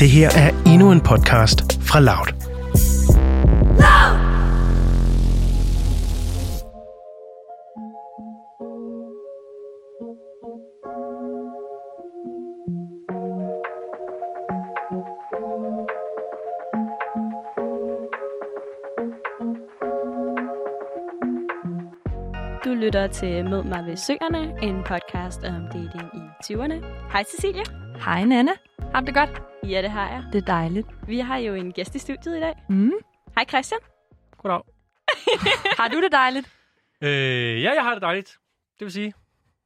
[0.00, 2.26] Det her er endnu en podcast fra Loud.
[22.64, 26.84] Du lytter til Mød mig ved søerne, en podcast om dating i 20'erne.
[27.12, 27.64] Hej Cecilie.
[28.04, 28.52] Hej Nana.
[28.94, 29.42] Har du det godt?
[29.68, 30.24] Ja, det har jeg.
[30.32, 30.86] Det er dejligt.
[31.06, 32.54] Vi har jo en gæst i studiet i dag.
[32.68, 32.92] Mm.
[33.34, 33.80] Hej Christian.
[34.38, 34.60] Goddag.
[35.80, 36.48] Har du det dejligt?
[37.02, 38.38] Øh, ja, jeg har det dejligt.
[38.78, 39.14] Det vil sige.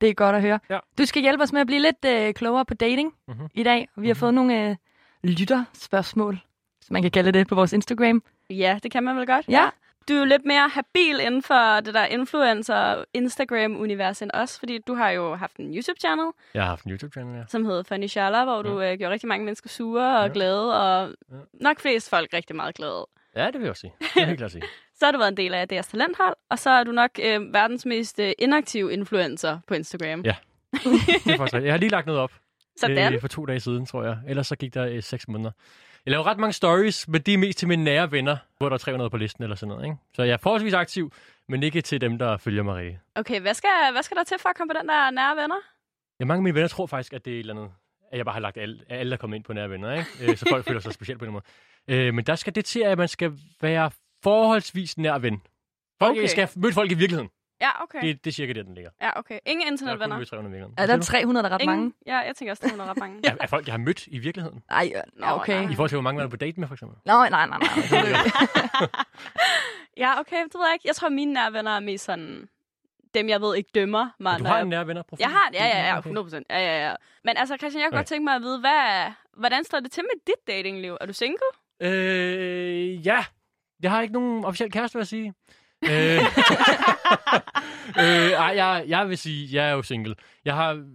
[0.00, 0.58] Det er godt at høre.
[0.70, 0.78] Ja.
[0.98, 3.48] Du skal hjælpe os med at blive lidt øh, klogere på dating Mhm.
[3.54, 3.88] i dag.
[3.96, 4.76] Vi har fået nogle øh,
[5.24, 6.38] lytterspørgsmål,
[6.80, 8.22] som man kan kalde det, på vores Instagram.
[8.50, 9.48] Ja, det kan man vel godt.
[9.48, 9.68] Ja.
[10.08, 14.78] Du er jo lidt mere habil inden for det der influencer Instagram-univers end os, fordi
[14.78, 17.42] du har jo haft en YouTube-channel, Jeg har haft en YouTube-channel, ja.
[17.48, 20.32] som hedder Funny Shala, hvor du øh, gjorde rigtig mange mennesker sure og Ja.
[20.32, 21.36] glade, og Ja.
[21.60, 23.06] nok flest folk rigtig meget glade.
[23.36, 23.92] Ja, det vil jeg også sige.
[24.14, 24.62] Det vil jeg sige.
[24.98, 27.54] Så har du været en del af deres talenthold, og så er du nok øh,
[27.54, 30.20] verdens mest øh, inaktive influencer på Instagram.
[30.24, 30.34] Ja.
[30.72, 30.80] Det
[31.32, 31.62] er faktisk.
[31.64, 32.32] Jeg har lige lagt noget op.
[32.80, 33.14] Sådan.
[33.14, 34.18] Øh, for to dage siden, tror jeg.
[34.28, 35.50] Ellers så gik der øh, seks måneder.
[36.06, 38.74] Jeg laver ret mange stories, men det er mest til mine nære venner, hvor der
[38.74, 39.84] er 300 på listen eller sådan noget.
[39.84, 39.96] Ikke?
[40.14, 41.12] Så jeg er forholdsvis aktiv,
[41.48, 42.98] men ikke til dem, der følger mig rigtig.
[43.14, 45.56] Okay, hvad skal, hvad skal der til for at komme på den der nære venner?
[46.20, 47.70] Ja, mange af mine venner tror faktisk, at det er et eller andet,
[48.12, 50.06] at jeg bare har lagt alle, alle er kommet ind på nære venner, ikke?
[50.20, 51.44] Øh, så folk føler sig specielt på den måde.
[51.88, 53.90] Øh, men der skal det til, at man skal være
[54.22, 55.42] forholdsvis nær ven.
[55.98, 56.20] Folk Okay.
[56.20, 56.28] okay.
[56.28, 57.30] skal møde folk i virkeligheden.
[57.64, 57.98] Ja, okay.
[58.06, 58.90] Det, det er cirka der, den ligger.
[59.02, 59.38] Ja, okay.
[59.46, 60.16] Ingen internetvenner?
[60.18, 60.74] mødt 300 i virkeligheden.
[60.82, 61.78] Er der siger 300 der er ret Ingen?
[61.78, 61.92] mange?
[62.06, 63.22] Ja, jeg tænker også, der er 100 ret mange.
[63.22, 63.28] du?
[63.28, 64.62] Er, er folk, jeg har mødt i virkeligheden?
[64.70, 65.70] Nej, ja, okay.
[65.70, 66.98] I forhold til, hvor mange man er på date med, for eksempel?
[67.06, 67.58] Nå, nej, nej, nej.
[67.58, 67.68] nej.
[69.96, 70.88] Ja, okay, det ved jeg ikke.
[70.88, 72.48] Jeg tror, mine nære venner er mest sådan
[73.14, 74.38] dem, jeg ved ikke dømmer mig.
[74.38, 75.22] Du har jeg- en nær venner profil?
[75.22, 76.08] Jeg har, ja, ja, ja, Okay.
[76.08, 76.46] 100 procent.
[76.50, 76.94] Ja, ja, ja.
[77.24, 77.98] Men altså, Christian, jeg kunne Okay.
[77.98, 80.96] godt tænke mig at vide, hvad, hvordan står det til med dit datingliv?
[81.00, 81.38] Er du single?
[81.80, 83.24] Øh, ja.
[83.82, 85.34] Jeg har ikke nogen officiel kæreste, vil jeg sige.
[85.90, 86.20] Øh,
[88.04, 90.14] øh, ej, jeg, jeg vil sige, jeg er jo single.
[90.44, 90.86] Jeg har,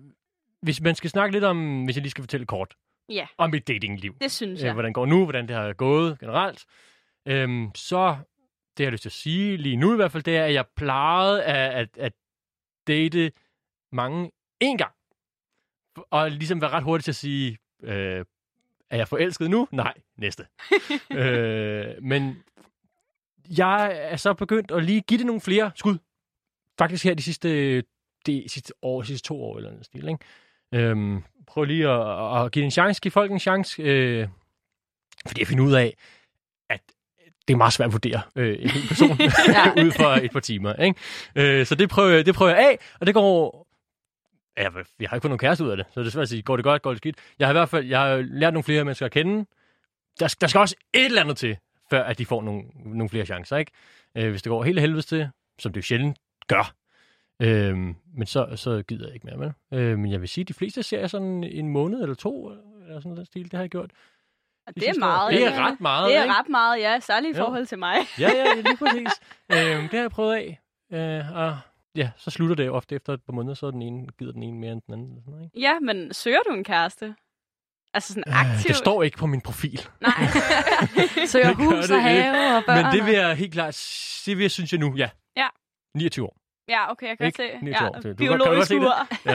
[0.61, 2.75] hvis man skal snakke lidt om, hvis jeg lige skal fortælle kort,
[3.09, 3.27] Ja.
[3.37, 4.15] om mit datingliv.
[4.21, 4.73] Det synes øh, jeg.
[4.73, 6.65] hvordan det går nu, hvordan det har gået generelt.
[7.27, 8.17] Øhm, så
[8.77, 10.53] det, jeg har lyst til at sige lige nu i hvert fald, det er, at
[10.53, 12.13] jeg plejede at, at, at
[12.87, 13.31] date
[13.91, 14.91] mange en gang.
[16.11, 18.25] Og ligesom være ret hurtig til at sige, øh,
[18.89, 19.67] er jeg forelsket nu?
[19.71, 20.45] Nej, næste.
[21.11, 22.43] øh, men
[23.57, 25.97] jeg er så begyndt at lige give det nogle flere skud.
[26.77, 27.81] Faktisk her de sidste,
[28.25, 30.19] de sidste år, de sidste to år eller noget stil, ikke?
[30.89, 34.27] Øhm, prøv lige at, at give det en chance, give folk en chance, øh,
[35.27, 35.97] fordi jeg finder ud af,
[36.69, 36.81] at
[37.47, 39.09] det er meget svært at vurdere øh, en person
[39.55, 39.83] Ja.
[39.83, 40.73] ud for et par timer.
[40.73, 40.99] Ikke?
[41.35, 43.65] Øh, så det prøver, det prøver jeg af, og det går...
[44.57, 46.29] Ja, jeg har ikke fået nogen kæreste ud af det, så det er svært at
[46.29, 47.17] sige, går det godt, går det skidt.
[47.39, 49.45] Jeg har i hvert fald jeg har lært nogle flere mennesker at kende.
[50.19, 51.57] Der, skal- der skal også et eller andet til,
[51.89, 53.57] før at de får nogle, nogle flere chancer.
[53.57, 53.71] Ikke?
[54.15, 55.29] Øh, hvis det går helt af helvede til,
[55.59, 56.17] som det jo sjældent
[56.47, 56.73] gør,
[57.41, 59.79] Øhm, men så, så gider jeg ikke mere, vel?
[59.79, 62.49] Øh, men jeg vil sige, at de fleste ser jeg sådan en måned eller to,
[62.49, 63.43] eller sådan noget stil.
[63.43, 63.91] Det har jeg gjort.
[64.67, 65.33] Og de det er meget.
[65.33, 65.51] Det ja.
[65.53, 66.33] er ret meget, Det er ikke?
[66.35, 66.99] ret meget, ja.
[66.99, 67.45] Særligt i Jo.
[67.45, 67.95] forhold til mig.
[68.19, 69.07] Ja, ja, lige præcis.
[69.51, 70.59] øhm, det har jeg prøvet af.
[70.91, 71.57] Øh, og
[71.95, 74.31] ja, så slutter det jo ofte efter et par måneder, så er den ene, gider
[74.31, 75.07] den ene mere end den anden.
[75.09, 75.59] Eller sådan noget, ikke?
[75.59, 77.15] Ja, men søger du en kæreste?
[77.93, 78.67] Altså sådan Øh, aktivt?
[78.67, 79.87] det står ikke på min profil.
[80.01, 80.11] Nej.
[81.33, 82.83] Det gør hus og have og børn.
[82.85, 83.75] Men det vil jeg helt klart,
[84.25, 85.09] det vil jeg, synes jeg nu, ja.
[85.37, 85.47] Ja.
[85.97, 86.35] 29 år.
[86.69, 87.37] ja, okay, jeg kan Ikke?
[87.37, 87.49] se.
[87.61, 87.91] 29 år.
[87.93, 88.77] Ja, Du kan- kan biologisk det?
[88.79, 89.07] ur.
[89.25, 89.31] Ja.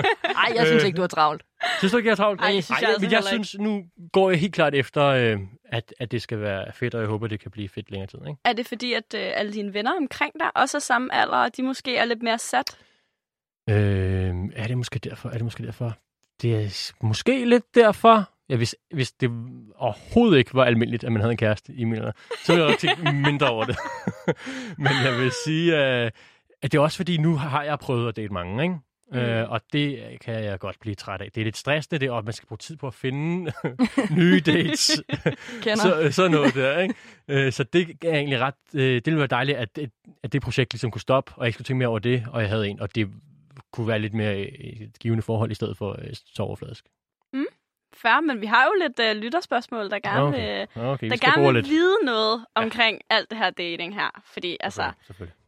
[0.42, 1.42] Ej, jeg synes ikke, du har travlt.
[1.78, 2.40] Synes du ikke, jeg er travlt?
[2.40, 5.38] Ej, det synes jeg altså men jeg synes, nu går jeg helt klart efter, øh,
[5.72, 8.18] at, at det skal være fedt, og jeg håber, det kan blive fedt længere tid.
[8.28, 8.40] Ikke?
[8.44, 11.56] Er det fordi, at øh, alle dine venner omkring dig også er samme alder, og
[11.56, 12.78] de måske er lidt mere sat?
[13.70, 15.28] Øh, er det måske derfor?
[15.28, 15.92] Er det måske derfor?
[16.42, 18.30] Det er måske lidt derfor.
[18.48, 19.30] Ja, hvis, hvis det
[19.76, 22.12] overhovedet ikke var almindeligt, at man havde en kæreste i min alder,
[22.44, 23.76] så ville jeg nok tænke mindre over det.
[24.78, 26.10] Men jeg vil sige, øh,
[26.62, 28.74] at det er også fordi, nu har jeg prøvet at date mange, ikke?
[29.12, 29.18] Mm.
[29.18, 31.28] Øh, og det kan jeg godt blive træt af.
[31.34, 33.52] Det er lidt stressende, det og man skal bruge tid på at finde
[34.18, 35.02] nye dates.
[35.74, 36.94] Så, sådan noget der, ikke?
[37.28, 38.54] Øh, så det er egentlig ret...
[38.74, 39.90] Øh, det ville være dejligt, at, at,
[40.22, 42.40] at det projekt ligesom kunne stoppe, og jeg ikke skulle tænke mere over det, og
[42.40, 43.08] jeg havde en, og det
[43.72, 44.46] kunne være lidt mere øh,
[44.82, 46.84] et givende forhold, i stedet for øh, så overfladisk.
[47.94, 50.66] Færre, men vi har jo lidt øh, lytterspørgsmål, der gerne, Okay.
[50.76, 51.68] Okay, vi der skal gerne vil lidt.
[51.68, 54.22] vide noget omkring alt det her dating her.
[54.24, 54.92] Fordi altså,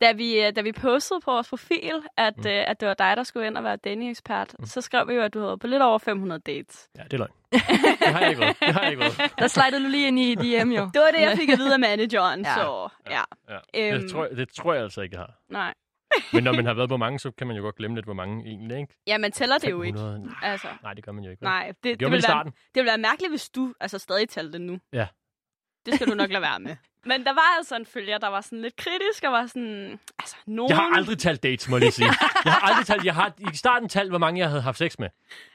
[0.00, 2.42] da vi, øh, da vi postede på vores profil, at, Mm.
[2.42, 2.48] mm.
[2.48, 4.64] øh, at det var dig, der skulle ind og være dating-ekspert, mm.
[4.64, 6.88] så skrev vi jo, at du havde på lidt over 500 dates.
[6.98, 7.30] Ja, det er løgn.
[7.52, 7.60] Det
[8.08, 8.56] har jeg ikke været.
[8.60, 9.32] Det har jeg ikke været.
[9.38, 10.90] Der slidede du lige ind i DM, jo.
[10.94, 12.54] Det var det, jeg fik at vide af manageren, Ja.
[12.54, 13.22] så ja.
[13.48, 13.92] Ja.
[13.92, 14.00] Øhm.
[14.02, 15.34] Det, tror jeg, det tror jeg altså ikke, jeg har.
[15.48, 15.74] Nej.
[16.32, 18.14] Men når man har været på mange, så kan man jo godt glemme lidt, hvor
[18.14, 18.94] mange egentlig, ikke?
[19.06, 19.98] Ja, man tæller det jo ikke.
[19.98, 20.18] 500?
[20.26, 21.40] Nej, Altså, nej, det gør man jo ikke.
[21.40, 21.46] vel?
[21.48, 24.52] nej, det, det, i vil være, det vil være mærkeligt, hvis du altså stadig talte
[24.52, 24.78] det nu.
[24.92, 25.06] Ja.
[25.86, 26.76] Det skal du nok lade være med.
[27.10, 30.36] Men der var altså en følger, der var sådan lidt kritisk, og var sådan, altså,
[30.46, 30.70] nogen...
[30.70, 32.06] Jeg har aldrig talt dates, må jeg lige sige.
[32.44, 34.98] Jeg har aldrig talt, jeg har i starten talt, hvor mange jeg havde haft sex
[34.98, 35.08] med.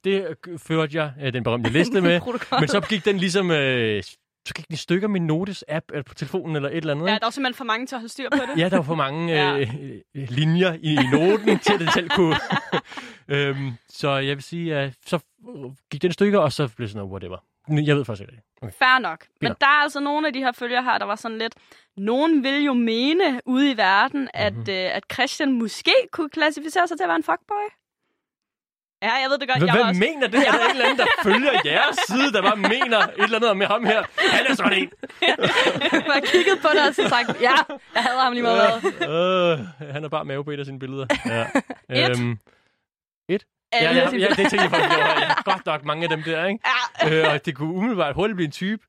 [0.04, 2.22] Det øh, førte jeg øh, den berømte liste med.
[2.62, 4.04] Men så gik den ligesom, øh,
[4.48, 7.08] så gik den i stykker min notes-app eller på telefonen eller et eller andet.
[7.08, 8.58] Ja, der var simpelthen for mange til at holde styr på det.
[8.62, 9.58] Ja, der var for mange Ja.
[9.60, 9.76] øh,
[10.16, 12.36] øh, linjer i, i noten, til at den selv kunne.
[13.28, 15.20] øhm, så jeg vil sige, at så
[15.92, 17.38] gik den i stykker, og så blev det sådan noget, whatever.
[17.86, 18.42] Jeg ved faktisk ikke det.
[18.62, 18.74] Okay.
[18.74, 19.26] Fair nok.
[19.42, 21.54] Men der er altså nogle af de her følger her, der var sådan lidt...
[21.98, 24.60] Nogen vil jo mene ude i verden, at, Mhm.
[24.60, 24.74] mm-hmm.
[24.74, 27.68] øh, at Christian måske kunne klassificere sig til at være en fuckboy.
[29.08, 29.58] Ja, jeg ved det godt.
[29.60, 30.00] Hvad, jeg også...
[30.00, 30.40] mener det?
[30.48, 33.50] Er der en eller anden, der følger jeres side, der bare mener et eller andet
[33.50, 34.02] om ham her?
[34.36, 34.90] Han er sådan en.
[35.22, 35.36] Jeg
[36.14, 37.52] har kigget på det og så sagt, ja,
[37.96, 38.84] jeg havde ham lige meget.
[38.86, 41.06] Øh, han er bare mave på et af sine billeder.
[41.26, 41.46] Ja.
[42.04, 42.20] Et.
[42.20, 42.38] Øhm,
[43.30, 43.38] ja,
[43.88, 46.46] Alle ja, de- ja, det tænkte jeg faktisk, ja, godt nok mange af dem der,
[46.46, 46.60] ikke?
[47.04, 48.84] Ja, Øh, og det kunne umiddelbart hurtigt blive en type.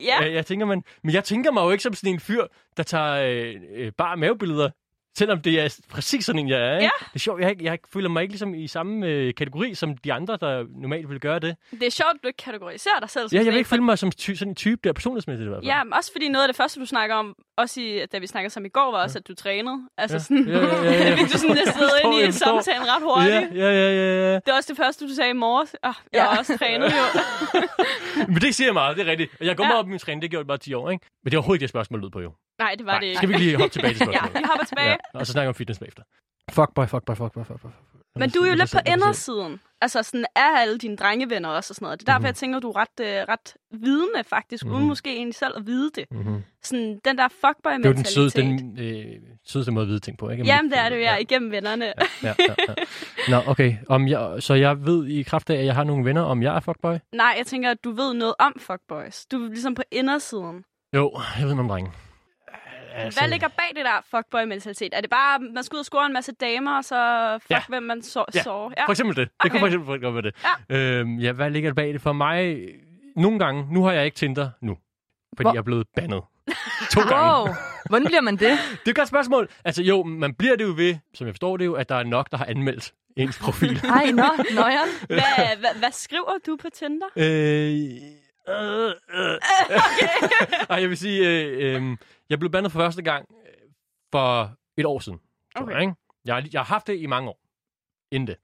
[0.00, 0.24] ja.
[0.24, 0.32] Ja.
[0.32, 2.46] Jeg tænker, man, men jeg tænker mig jo ikke som sådan en fyr,
[2.76, 4.70] der tager øh, øh, bare mavebilleder,
[5.18, 6.72] selvom det er præcis sådan en, jeg er.
[6.78, 6.84] Ikke?
[6.84, 7.04] Ja.
[7.04, 10.12] Det er sjovt, jeg, jeg føler mig ikke ligesom i samme øh, kategori som de
[10.12, 11.56] andre, der normalt vil gøre det.
[11.70, 13.28] Det er sjovt, at du ikke kategoriserer dig selv.
[13.28, 15.46] som Ja, jeg vil en, ikke føle mig som ty- sådan en type der, personlighedsmæssigt
[15.46, 15.66] i hvert fald.
[15.66, 18.26] Ja, men også fordi noget af det første, du snakker om, også i, da vi
[18.26, 19.88] snakkede sammen i går, var også, at du trænede.
[19.98, 20.18] Altså Ja.
[20.20, 23.58] sådan, Ja, ja, ja, ja, fik du sådan næstet ind i jeg samtalen ret hurtigt.
[23.60, 24.34] ja, ja, ja, ja, ja.
[24.34, 25.74] Det var også det første, du sagde i morges.
[25.82, 26.38] Oh, jeg har Ja.
[26.38, 27.20] også trænet jo.
[28.32, 29.30] Men det siger jeg meget, det er rigtigt.
[29.40, 29.68] Jeg går Ja.
[29.68, 31.06] meget op i min træning, det har jeg bare 10 år, ikke?
[31.24, 32.32] Men det er overhovedet ikke det spørgsmål lød på, jo.
[32.58, 33.16] Nej, det var det ikke.
[33.16, 34.34] Skal vi lige hoppe tilbage til Ja, spørgsmålet?
[34.42, 34.88] vi hopper tilbage.
[34.90, 36.02] Ja, og så snakker vi om fitness bagefter.
[36.50, 37.70] Fuckboy, fuckboy, fuckboy, fuckboy.
[38.16, 39.60] Men du er jo lidt på indersiden.
[39.80, 42.00] Altså sådan er alle dine drengevenner også og sådan noget.
[42.00, 42.26] Det er derfor, Mhm.
[42.26, 44.86] jeg tænker, du er ret, øh, ret vidende faktisk, uden Mhm.
[44.86, 46.04] måske egentlig selv at vide det.
[46.10, 46.42] Mm-hmm.
[46.62, 48.12] Sådan den der Det er jo den, fuckboy-mentalitet.
[48.12, 49.04] søde, den øh,
[49.46, 50.44] sødeste måde at vide ting på, ikke?
[50.44, 51.84] Jamen, det er det jo, ja, igennem vennerne.
[51.84, 51.92] ja,
[52.22, 52.74] ja, ja, ja.
[53.28, 53.76] Nå, okay.
[53.88, 56.56] Om jeg, så jeg ved i kraft af, at jeg har nogle venner, om jeg
[56.56, 56.96] er fuckboy?
[57.14, 59.26] Nej, jeg tænker, at du ved noget om fuckboys.
[59.26, 60.64] Du er ligesom på indersiden.
[60.96, 61.90] Jo, jeg ved noget om drenge.
[63.04, 64.88] Altså, Hvad ligger bag det der fuckboy-mentalitet?
[64.96, 66.98] Er det bare, at man skal ud og score en masse damer, og så
[67.42, 67.60] fuck, Ja.
[67.68, 68.42] hvem man så, Ja.
[68.42, 68.70] så?
[68.76, 68.84] Ja.
[68.86, 69.28] For eksempel det.
[69.28, 69.50] Det Okay.
[69.50, 70.34] kunne for eksempel godt være det.
[70.70, 70.76] Ja.
[71.00, 72.00] Øhm, ja, hvad ligger der bag det?
[72.02, 72.56] For mig,
[73.16, 74.76] nogle gange, nu har jeg ikke Tinder nu,
[75.36, 76.22] fordi Hvor- jeg er blevet bandet.
[76.94, 77.32] To gange.
[77.48, 77.54] Wow,
[77.88, 78.40] hvordan bliver man det?
[78.80, 79.48] Det er et godt spørgsmål.
[79.64, 82.02] Altså jo, man bliver det jo ved, som jeg forstår det jo, at der er
[82.02, 83.80] nok, der har anmeldt ens profil.
[83.84, 84.24] Ej, nå,
[84.54, 84.88] nøjeren.
[85.06, 85.18] Hvad,
[85.58, 87.06] hvad, hvad skriver du på Tinder?
[87.16, 87.80] Øh,
[88.50, 89.38] øh, øh.
[90.70, 91.96] Ej, jeg vil sige, øh, øh,
[92.30, 93.70] jeg blev bandet for første gang øh,
[94.12, 95.20] for et år siden.
[95.56, 95.74] tror Okay.
[95.74, 95.94] Jeg, ikke?
[96.24, 97.40] Jeg, har, jeg har haft det i mange år.
[98.12, 98.36] Inden det.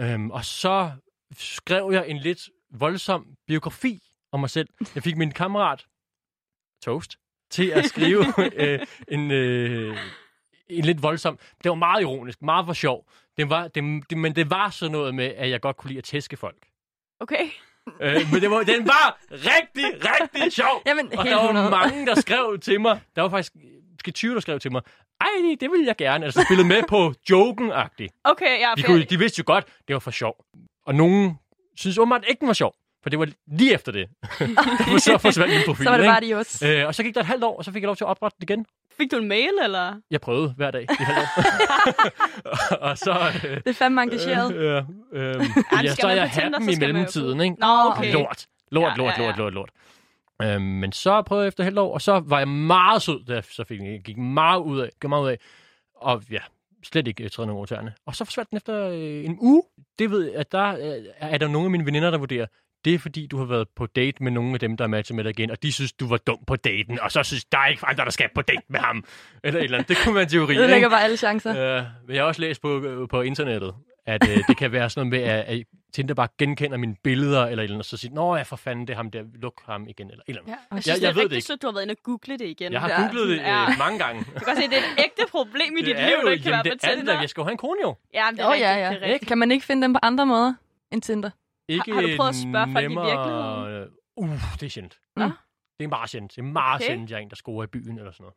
[0.00, 0.90] Øhm, og så
[1.36, 4.02] skrev jeg en lidt voldsom biografi
[4.32, 4.68] om mig selv.
[4.94, 5.86] Jeg fik min kammerat,
[6.82, 7.16] Toast,
[7.50, 8.24] til at skrive
[8.62, 9.96] øh, en, øh,
[10.68, 11.38] en lidt voldsom...
[11.62, 13.06] Det var meget ironisk, meget for sjov.
[13.36, 15.98] Det var, det, det, men det var sådan noget med, at jeg godt kunne lide
[15.98, 16.66] at tæske folk.
[17.20, 17.50] Okay.
[18.00, 20.82] Øh, men det var, den var rigtig, rigtig sjov.
[20.86, 21.70] Jamen, Og der var 100.
[21.70, 23.00] mange, der skrev til mig.
[23.16, 23.52] Der var faktisk
[23.92, 24.82] måske 20, der skrev til mig.
[25.20, 26.24] Ej, det vil jeg gerne.
[26.24, 28.20] Altså spillet med på joken-agtigt.
[28.24, 30.34] Okay, er De, kunne, de vidste jo godt, det var for sjov.
[30.86, 31.38] Og nogen
[31.76, 32.74] synes åbenbart ikke, den var sjov.
[33.02, 34.08] For det var lige efter det.
[35.04, 35.84] så forsvandt min profil.
[35.84, 36.78] Så var det bare de.
[36.80, 38.08] Øh, og så gik der et halvt år, og så fik jeg lov til at
[38.08, 38.66] oprette det igen.
[38.98, 40.00] Fik du en mail, eller?
[40.10, 40.86] Jeg prøvede hver dag
[42.80, 43.16] og så...
[43.44, 44.54] Øh, Det er fandme engageret.
[44.54, 44.82] øh,
[45.12, 45.46] øh, øh,
[45.84, 47.56] ja, skal så jeg så i mellemtiden, ikke?
[47.60, 48.12] Nå, okay.
[48.12, 48.46] Lort.
[48.70, 49.26] Lort, lort, ja, ja.
[49.28, 49.70] lort, lort, lort.
[50.42, 53.34] Øhm, men så prøvede jeg efter halvt år, og så var jeg meget sød, da
[53.34, 55.38] jeg så fik jeg gik meget ud af, gik meget ud af,
[55.96, 56.38] og ja,
[56.84, 57.92] slet ikke øh, træde nogen over tæerne.
[58.06, 59.62] Og så forsvandt den efter øh, en uge.
[59.98, 62.46] Det ved jeg, at der øh, er der nogle af mine veninder, der vurderer,
[62.86, 65.14] det er fordi, du har været på date med nogle af dem, der er matchet
[65.16, 67.58] med dig igen, og de synes, du var dum på daten, og så synes der
[67.58, 69.04] er ikke andre, der skal på date med ham.
[69.44, 69.88] Eller et eller andet.
[69.88, 71.50] Det kunne være en teori, Det lægger bare alle chancer.
[71.76, 73.74] Øh, jeg har også læst på, øh, på internettet,
[74.06, 75.62] at øh, det kan være sådan noget med, at, at
[75.94, 78.56] Tinder bare genkender mine billeder, eller et eller andet, og så siger, nå ja, for
[78.56, 80.52] fanden, det er ham der, luk ham igen, eller et eller andet.
[80.70, 80.74] Ja.
[80.76, 81.46] Jeg synes, Jeg- det jeg er ved det rigtig ikke.
[81.46, 82.72] sødt, du har været inde og google det igen.
[82.72, 83.76] Jeg har Ja, googlet det sådan, øh, ja.
[83.84, 84.18] mange gange.
[84.24, 86.22] Du kan godt se, det er et ægte problem i dit det er liv, jo,
[86.26, 87.20] du ikke kan jamen, være på det er det Tinder.
[87.20, 87.90] Jeg skal jo have en kone jo.
[88.14, 88.90] Ja, det er Åh, rigtigt, ja, ja.
[88.90, 89.28] det er rigtigt.
[89.28, 90.54] Kan man ikke finde dem på andre måder
[90.92, 91.30] end Tinder?
[91.68, 93.90] Ikke har du prøvet at spørge folk i virkeligheden?
[94.16, 94.30] Uh,
[94.60, 95.00] det er sjældent.
[95.16, 95.24] Nå.
[95.78, 96.32] Det er meget sjældent.
[96.32, 96.86] Det er meget Okay.
[96.86, 98.34] sjældent, jeg er en, der scorer i byen eller sådan noget.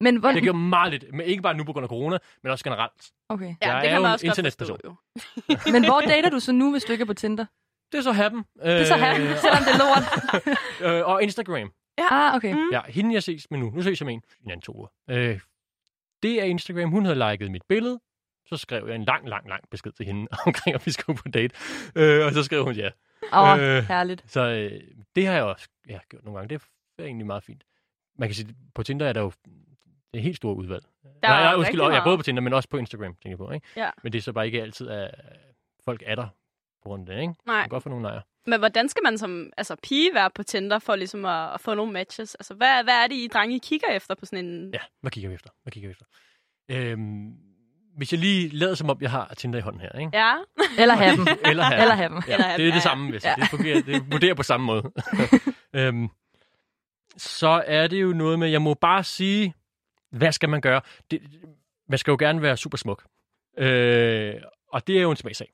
[0.00, 0.32] Men hvor...
[0.32, 3.10] Det gør meget lidt, men ikke bare nu på grund af corona, men også generelt.
[3.28, 3.54] Okay.
[3.62, 4.78] Ja, Jeg det er kan jo man en også godt internetperson.
[4.82, 4.96] forstå,
[5.68, 5.72] jo.
[5.74, 7.46] Men hvor dater du så nu, hvis du ikke er på Tinder?
[7.92, 8.44] Det er så happen.
[8.62, 10.04] Det er så her, selvom det er lort.
[11.00, 11.72] øh, og Instagram.
[12.10, 12.52] Ah, okay.
[12.54, 12.70] Mm.
[12.72, 13.70] Ja, hende jeg ses med nu.
[13.70, 14.22] Nu ses jeg med en.
[14.44, 14.88] En anden to uger.
[15.10, 15.40] Øh,
[16.22, 16.90] det er Instagram.
[16.90, 18.00] Hun havde liket mit billede.
[18.46, 21.28] Så skrev jeg en lang, lang, lang besked til hende omkring, at vi skulle på
[21.28, 21.54] date.
[21.96, 22.90] Øh, og så skrev hun ja.
[23.32, 23.82] Åh, oh, Øh.
[23.82, 24.24] herligt.
[24.26, 24.80] Så øh,
[25.16, 26.54] det har jeg også ja, gjort nogle gange.
[26.54, 26.62] Det
[26.98, 27.64] er egentlig meget fint.
[28.18, 29.32] Man kan sige, på Tinder er der jo
[30.14, 32.52] er helt stort udvalg Der Nej, er rigtig undskyld, jeg er både på Tinder, men
[32.52, 33.66] også på Instagram, tænker jeg på, ikke?
[33.76, 33.90] Ja.
[34.02, 35.14] Men det er så bare ikke altid, at
[35.84, 36.26] folk er der
[36.82, 37.34] på grund af det, ikke?
[37.46, 38.20] Man Nej, kan godt få nogle nejer.
[38.46, 41.74] men hvordan skal man som altså, pige være på Tinder for ligesom at, at få
[41.74, 42.34] nogle matches?
[42.34, 44.70] Altså, hvad, hvad er det, I drenge kigger efter på sådan en...
[44.74, 45.50] Ja, hvad kigger vi efter?
[45.62, 46.06] Hvad kigger vi efter?
[46.70, 47.34] Øhm,
[47.96, 50.10] hvis jeg lige lader som om, jeg har Tinder i hånden her, ikke?
[50.18, 50.34] Ja.
[50.78, 51.26] Eller have dem.
[51.50, 51.82] Eller her.
[51.82, 52.22] Eller have dem.
[52.28, 53.34] Ja, Eller have det er det samme, hvis ja.
[53.40, 53.82] det fungerer.
[53.82, 54.92] Det vurderer på samme måde.
[55.76, 56.08] øhm,
[57.16, 59.54] så er det jo noget med, jeg må bare sige,
[60.10, 60.80] hvad skal man gøre?
[61.10, 61.20] Det,
[61.88, 63.04] man skal jo gerne være super smuk.
[63.58, 64.34] Øh,
[64.72, 65.52] og det er jo en smagsag.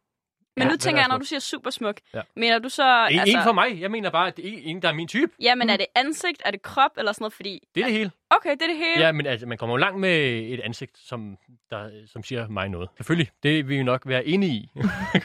[0.56, 2.20] Men Ja, nu tænker er jeg, når du siger super smuk, Ja.
[2.36, 3.08] mener du så...
[3.10, 3.80] En, altså, en for mig.
[3.80, 5.32] Jeg mener bare, at det er en, der er min type.
[5.42, 7.32] Ja, men er det ansigt, er det krop eller sådan noget?
[7.32, 7.68] Fordi...
[7.74, 8.10] Det er det hele.
[8.30, 9.00] Okay, det er det hele.
[9.06, 10.18] Ja, men altså, man kommer jo langt med
[10.52, 11.36] et ansigt, som,
[11.70, 12.88] der, som siger mig noget.
[12.96, 14.70] Selvfølgelig, det vil vi nok være enige i.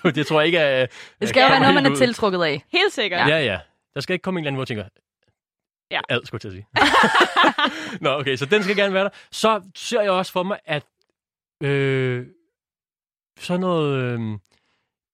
[0.16, 0.86] det tror jeg ikke er...
[1.20, 2.64] Det skal jo være noget, man er tiltrukket af.
[2.72, 3.30] Helt sikkert.
[3.30, 3.60] Ja, ja.
[3.94, 4.84] Der skal ikke komme en eller anden, hvor jeg tænker,
[5.92, 6.00] Ja.
[6.10, 6.66] ad, skulle jeg til at
[7.92, 8.02] sige.
[8.04, 9.10] Nå, okay, så den skal gerne være der.
[9.32, 10.84] Så ser jeg også for mig, at
[11.64, 12.26] øh,
[13.40, 14.20] sådan noget, øh,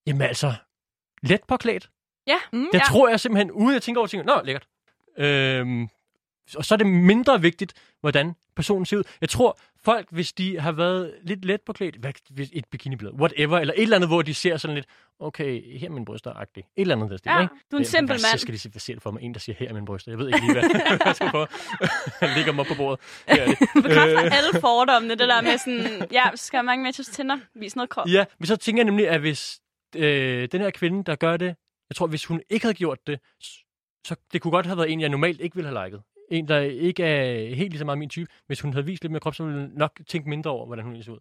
[0.07, 0.53] jamen altså,
[1.23, 1.89] let påklædt.
[2.27, 2.35] Ja.
[2.53, 2.67] Mm.
[2.71, 2.83] Det Ja.
[2.87, 4.67] tror jeg simpelthen, uden at tænke over, tænker, nå, lækkert.
[5.17, 5.87] Øh,
[6.57, 9.03] og så er det mindre vigtigt, hvordan personen ser ud.
[9.21, 12.11] Jeg tror, folk, hvis de har været lidt let påklædt, hvad,
[12.53, 14.85] et bikinibillede, whatever, eller et eller andet, hvor de ser sådan lidt,
[15.19, 16.59] okay, her er min bryster-agtig.
[16.59, 17.53] Et eller andet der stil, Ja, ikke?
[17.71, 18.19] du er en Det- simpel mand.
[18.19, 19.21] Så skal de se, hvad ser det for mig?
[19.23, 20.11] En, der siger, her er min bryster.
[20.11, 20.63] Jeg ved ikke lige, hvad
[21.05, 21.27] jeg skal
[22.35, 22.99] lægger dem op på bordet.
[23.27, 23.57] Her er det.
[23.83, 27.75] Bekræfter Øh, alle fordommene, det der med sådan, ja, skal have mange matches Tinder, vis
[27.75, 28.07] noget krop.
[28.07, 29.59] Ja, men så tænker jeg nemlig, at hvis
[29.95, 31.55] øh, den her kvinde, der gør det,
[31.89, 33.19] jeg tror, hvis hun ikke havde gjort det,
[34.07, 36.01] så det kunne godt have været en, jeg normalt ikke ville have liket.
[36.31, 38.31] En, der ikke er helt lige så meget min type.
[38.47, 40.85] Hvis hun havde vist lidt mere krop, så ville jeg nok tænke mindre over, hvordan
[40.85, 41.19] hun så ud.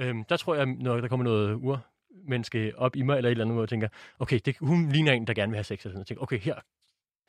[0.00, 3.44] Øhm, der tror jeg, når der kommer noget urmenneske op i mig, eller et eller
[3.44, 5.76] andet, hvor jeg tænker, okay, det, hun ligner en, der gerne vil have sex.
[5.76, 5.98] Og sådan.
[5.98, 6.54] Jeg tænker, okay, her.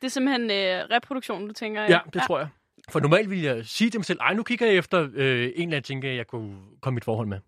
[0.02, 1.82] Det er simpelthen øh, reproduktion, du tænker.
[1.82, 2.48] Ja, det tror jeg.
[2.90, 5.52] For normalt vil jeg sige til mig selv, ej, nu kigger jeg efter øh, en
[5.52, 7.40] eller anden ting, jeg kunne komme i et forhold med.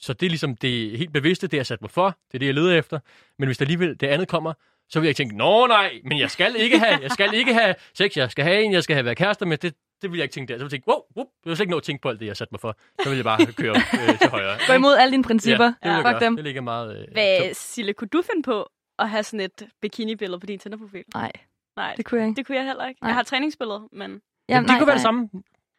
[0.00, 2.06] Så det er ligesom det helt bevidste, det jeg sat mig for.
[2.28, 2.98] Det er det, jeg leder efter.
[3.38, 4.52] Men hvis der alligevel det andet kommer,
[4.88, 7.54] så vil jeg ikke tænke, nå nej, men jeg skal ikke have, jeg skal ikke
[7.54, 9.58] have sex, jeg skal have en, jeg skal have været kærester med.
[9.58, 10.58] Det, det vil jeg ikke tænke der.
[10.58, 12.20] Så vil jeg tænke, wow, wow, jeg vil slet ikke nå at tænke på alt
[12.20, 12.76] det, jeg satte mig for.
[13.02, 14.56] Så vil jeg bare køre øh, til højre.
[14.66, 15.64] Gå imod alle dine principper.
[15.64, 16.20] Ja, det vil jeg Fuck gøre.
[16.20, 16.36] dem.
[16.36, 17.56] Det ligger meget øh, Hvad, tungt.
[17.56, 21.04] Sille, kunne du finde på at have sådan et bikini-billede på din Tinder-profil?
[21.14, 21.32] Nej,
[21.76, 22.36] Nej, det kunne jeg ikke.
[22.36, 22.98] det kunne jeg heller ikke.
[23.02, 23.08] Nej.
[23.08, 25.28] Jeg har et træningsbillede, men Jamen, Jamen, det kunne være det samme.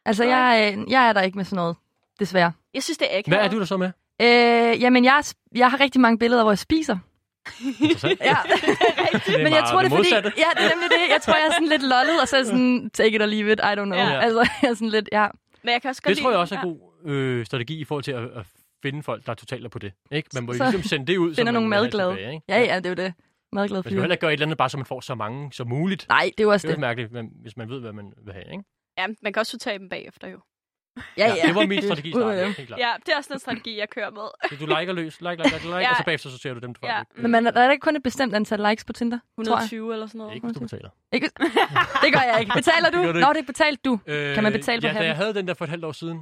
[0.04, 1.76] Altså, jeg, øh, jeg er der ikke med sådan noget,
[2.20, 2.52] desværre.
[2.74, 3.90] jeg synes, det er ikke Hvad er du der så med?
[4.22, 5.22] Øh, jamen, jeg,
[5.54, 6.98] jeg har rigtig mange billeder, hvor jeg spiser.
[8.20, 8.36] Ja.
[9.26, 10.08] Det Men jeg tror, det er fordi...
[10.14, 10.20] Ja,
[10.56, 11.12] det er nemlig det.
[11.12, 13.52] Jeg tror, jeg er sådan lidt lollet, og så er sådan, take it or leave
[13.52, 13.98] it, I don't know.
[13.98, 14.20] Ja.
[14.20, 15.26] Altså, jeg er sådan lidt, ja.
[15.62, 16.64] Men jeg kan også godt Det tror lide- jeg også er ja.
[16.64, 18.46] god øh, strategi i forhold til at, at
[18.82, 19.92] finde folk, der er totalt er på det.
[20.12, 20.28] Ikke?
[20.34, 22.10] Man må jo Så ligesom sende det ud, finder nogle madglade.
[22.10, 22.44] tilbage, ikke?
[22.48, 23.14] Ja, ja, det er jo det.
[23.52, 24.02] Madglad Man skal jo fyre.
[24.02, 26.06] heller ikke gøre et eller andet, bare så man får så mange som muligt.
[26.08, 26.80] Nej, det er jo også Det er det.
[26.80, 28.44] mærkeligt, men- hvis man ved, hvad man vil have.
[28.52, 28.64] Ikke?
[28.98, 30.38] Ja, man kan også sortere dem bagefter jo.
[31.18, 31.46] Ja, ja.
[31.46, 32.80] Det var min strategi helt klart.
[32.80, 34.22] Ja, det er også den strategi, jeg kører med.
[34.50, 35.90] Så du liker løs, like, like, like, like, Ja.
[35.90, 36.80] og så bagefter sorterer du dem, du.
[36.86, 37.00] Ja.
[37.00, 37.22] ikke.
[37.22, 39.52] Men man, der er ikke kun et bestemt antal likes på Tinder, tror jeg.
[39.52, 40.34] 120 eller sådan noget.
[40.34, 40.88] Ikke, hvis du betaler.
[41.12, 41.26] Ikke?
[42.04, 42.52] Det gør jeg ikke.
[42.54, 43.02] Betaler du?
[43.02, 44.00] Det Nå, det betalt du.
[44.06, 45.84] Kan man betale for Øh, at Ja, da jeg havde den der for et halvt
[45.84, 46.18] år siden,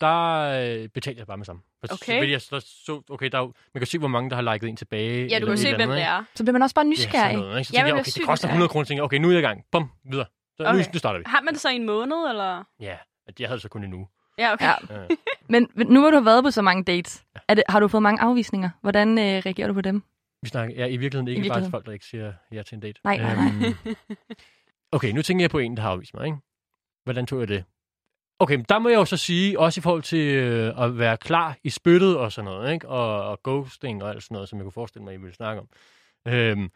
[0.00, 0.40] der
[0.82, 1.62] øh, betalte jeg bare med sammen.
[1.82, 2.20] Og så- Okay.
[2.22, 3.44] Så, jeg, så, så, okay, der, er
[3.74, 5.26] man kan se, hvor mange, der har liket en tilbage.
[5.26, 6.08] Ja, du kan se, hvem andet, det ikke?
[6.08, 6.24] er.
[6.34, 7.12] Så bliver man også bare Ja, nysgerrig.
[7.14, 7.64] sådan noget, ikke?
[7.68, 8.50] Så Ja, tænker jeg, okay, det koster nysgerrig.
[8.52, 8.84] 100 kroner.
[8.84, 9.64] Så tænker jeg, okay, nu er jeg i gang.
[9.72, 10.26] Bum, videre.
[10.56, 10.84] Så nu, Okay.
[10.92, 11.24] nu starter vi.
[11.26, 12.64] Har man det så i en måned, eller?
[12.80, 14.08] Ja, at jeg havde så kun en uge.
[14.38, 14.66] Ja, okay.
[14.66, 14.74] Ja.
[15.00, 15.06] Ja.
[15.48, 18.02] Men nu hvor du har været på så mange dates, er det, har du fået
[18.02, 18.70] mange afvisninger?
[18.80, 20.02] Hvordan øh, reagerer du på dem?
[20.42, 21.62] Vi snakker ja, i virkeligheden ikke I virkeligheden.
[21.64, 23.00] faktisk folk, der ikke siger ja til en date.
[23.04, 23.46] Nej, nej, nej.
[23.86, 23.96] Øhm,
[24.96, 26.26] okay, nu tænker jeg på en, der har afvist mig.
[26.26, 26.38] Ikke?
[27.04, 27.64] Hvordan tog jeg det?
[28.38, 31.16] Okay, men der må jeg jo så sige, også i forhold til øh, at være
[31.16, 32.88] klar i spyttet og sådan noget, ikke?
[32.88, 35.60] Og, og ghosting og alt sådan noget, som jeg kunne forestille mig, I ville snakke
[35.60, 35.68] om.
[36.28, 36.70] Øhm,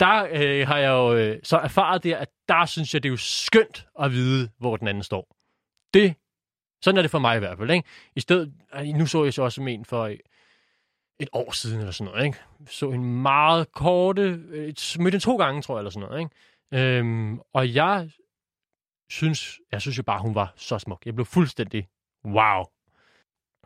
[0.00, 3.10] der øh, har jeg jo øh, så erfaret det, at der synes jeg, det er
[3.10, 5.36] jo skønt at vide, hvor den anden står.
[5.94, 6.14] Det,
[6.82, 7.70] sådan er det for mig i hvert fald.
[7.70, 7.88] Ikke?
[8.16, 8.52] I stedet,
[8.94, 10.16] nu så jeg så også en for øh,
[11.20, 12.26] et år siden eller sådan noget.
[12.26, 12.38] Ikke?
[12.66, 16.20] Så en meget korte, øh, mødte hende to gange, tror jeg, eller sådan noget.
[16.20, 16.98] Ikke?
[16.98, 18.10] Øhm, og jeg
[19.10, 21.06] synes, jeg synes jo bare, hun var så smuk.
[21.06, 21.88] Jeg blev fuldstændig
[22.24, 22.64] wow.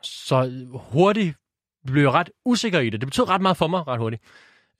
[0.02, 1.36] Så hurtigt
[1.86, 3.00] blev jeg ret usikker i det.
[3.00, 4.22] Det betød ret meget for mig, ret hurtigt.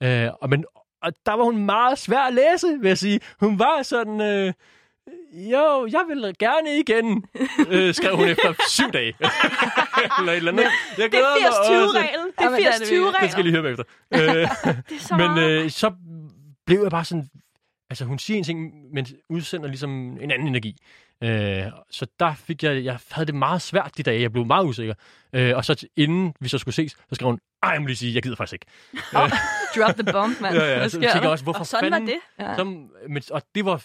[0.03, 0.65] Øh, og, men,
[1.01, 3.19] og der var hun meget svær at læse, vil jeg sige.
[3.39, 4.53] Hun var sådan, øh,
[5.33, 7.25] jo, jeg vil gerne igen,
[7.69, 9.13] øh, skrev hun efter syv dage.
[10.19, 10.63] eller et eller andet.
[10.63, 11.97] Jeg Det er glæder mig også.
[11.97, 12.25] 80-20-reglen.
[12.27, 12.99] Det er er det virkelig.
[12.99, 13.21] 80-20-reglen.
[13.21, 13.83] Det skal jeg lige høre bagefter.
[14.13, 14.19] øh,
[14.89, 15.91] Det er så men øh, så
[16.65, 17.29] blev jeg bare sådan...
[17.89, 20.75] Altså, hun siger en ting, men udsender ligesom en anden energi.
[21.23, 22.83] Øh, så der fik jeg...
[22.83, 24.21] Jeg havde det meget svært de dage.
[24.21, 24.93] Jeg blev meget usikker.
[25.33, 27.97] Øh, og så inden vi så skulle ses, så skrev hun, ej, jeg må lige
[27.97, 28.65] sige, jeg gider faktisk ikke.
[29.75, 30.55] Drop the bomb, mand.
[30.55, 32.09] Ja, ja, så sker tænker jeg også, hvorfor Og sådan var fanden...
[32.09, 32.19] det.
[32.45, 32.55] Ja.
[32.55, 33.83] Som, men, og det var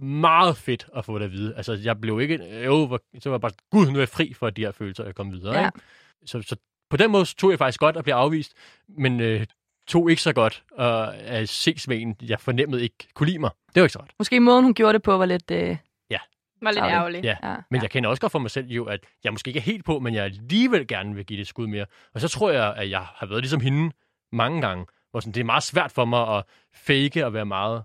[0.00, 1.54] meget fedt at få det at vide.
[1.56, 2.64] Altså, jeg blev ikke...
[2.64, 5.14] Jo, så var jeg bare, gud, nu er jeg fri for de her følelser, jeg
[5.14, 5.58] kom videre.
[5.58, 5.66] Ja.
[5.66, 5.80] Ikke?
[6.26, 6.56] Så, så
[6.90, 8.52] på den måde tog jeg faktisk godt at blive afvist,
[8.88, 9.46] men øh,
[9.88, 13.50] tog ikke så godt at, at ses med en, jeg fornemmede ikke kunne lide mig.
[13.74, 14.12] Det var ikke så godt.
[14.18, 15.50] Måske måden, hun gjorde det på, var lidt...
[15.50, 15.76] Øh,
[16.62, 16.94] Var lidt Savlig.
[16.94, 17.24] ærgerligt.
[17.24, 17.36] Ja.
[17.42, 17.56] ja.
[17.70, 19.84] Men jeg kender også godt for mig selv jo, at jeg måske ikke er helt
[19.84, 21.86] på, men jeg alligevel gerne vil give det et skud mere.
[22.14, 23.92] Og så tror jeg, at jeg har været ligesom hende
[24.32, 27.82] mange gange, hvor sådan, det er meget svært for mig at fake og være meget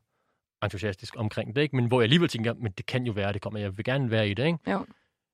[0.63, 1.75] entusiastisk omkring det, ikke?
[1.75, 4.11] men hvor jeg alligevel tænker, men det kan jo være, det kommer, jeg vil gerne
[4.11, 4.45] være i det.
[4.45, 4.71] Ikke?
[4.71, 4.85] Jo.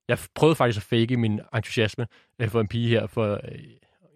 [0.08, 2.06] Jeg prøvede faktisk at fake min entusiasme
[2.38, 3.58] øh, for en pige her for, øh,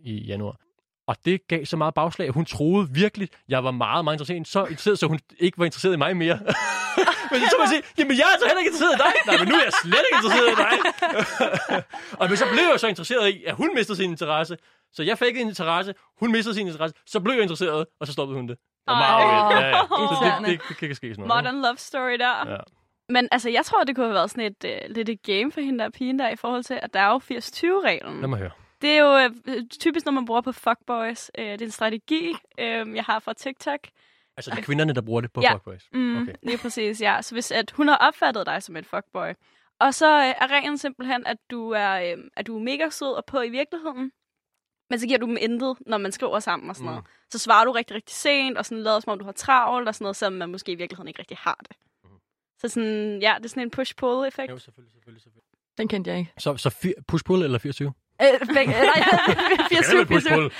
[0.04, 0.60] i januar.
[1.06, 4.48] Og det gav så meget bagslag, at hun troede virkelig, jeg var meget, meget interesseret.
[4.48, 6.38] Så interesseret, så hun ikke var interesseret i mig mere.
[7.30, 9.12] men så må jeg sige, jamen jeg er altså heller ikke interesseret i dig.
[9.26, 10.74] Nej, men nu er jeg slet ikke interesseret i dig.
[12.20, 14.56] og men så blev jeg så interesseret i, at hun mistede sin interesse.
[14.92, 18.12] Så jeg fik en interesse, hun mistede sin interesse, så blev jeg interesseret, og så
[18.12, 18.56] stoppede hun det.
[18.58, 19.60] Det var meget ærgerligt.
[19.60, 19.82] ja, ja.
[19.82, 21.44] Så det, det, det, kan ske sådan noget.
[21.44, 22.50] Modern love story der.
[22.50, 22.56] Ja.
[23.08, 25.60] Men altså, jeg tror, det kunne have været sådan et, øh, lidt et game for
[25.60, 28.20] hende der pigen der, i forhold til, at der er jo 80-20-reglen.
[28.20, 28.50] Lad mig høre.
[28.84, 31.30] Det er jo øh, typisk noget, man bruger på fuckboys.
[31.38, 33.80] Øh, det er en strategi, øh, jeg har fra TikTok.
[34.36, 35.54] Altså, det er kvinderne, der bruger det på Ja.
[35.54, 35.88] fuckboys.
[35.92, 36.34] Mm, Okay.
[36.42, 37.22] Lige præcis, ja.
[37.22, 39.32] Så hvis at hun har opfattet dig som en fuckboy,
[39.80, 43.12] og så øh, er reglen simpelthen, at du er, øh, at du er mega sød
[43.16, 44.12] og på i virkeligheden,
[44.90, 47.04] men så giver du dem intet, når man skriver sammen og sådan noget.
[47.30, 49.94] Så svarer du rigtig, rigtig sent, og sådan lader som om, du har travlt og
[49.94, 51.76] sådan noget, selvom man måske i virkeligheden ikke rigtig har det.
[52.58, 54.50] Så sådan, ja, det er sådan en push-pull-effekt.
[54.50, 55.50] Jo, selvfølgelig, selvfølgelig, selvfølgelig.
[55.78, 56.32] Den kendte jeg ikke.
[56.38, 56.70] Så, så
[57.12, 57.92] push-pull eller 24?
[58.22, 59.02] Øh, begge, nej,
[59.68, 60.06] 84, 84.
[60.06, 60.50] push-pull.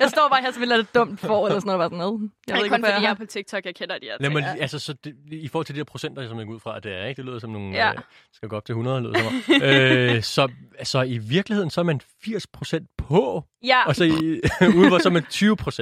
[0.00, 1.98] Jeg står bare her som et eller andet dumt for, eller sådan noget, bare sådan
[1.98, 2.30] noget.
[2.46, 4.34] Jeg ved er ikke, kun fordi, jeg er på TikTok, jeg kender de her ting.
[4.54, 6.76] lige- altså, så det, i forhold til de der procenter, som jeg går ud fra,
[6.76, 7.16] at det er, ikke?
[7.22, 7.72] Det lyder som nogle...
[7.74, 7.90] Ja.
[7.92, 7.98] Øh,
[8.32, 9.62] skal gå op til 100, lyder som om.
[9.68, 10.48] øh, så,
[10.82, 14.10] så i virkeligheden, så er man 80% på, Ja, og så i,
[14.78, 15.24] ude, hvor så er man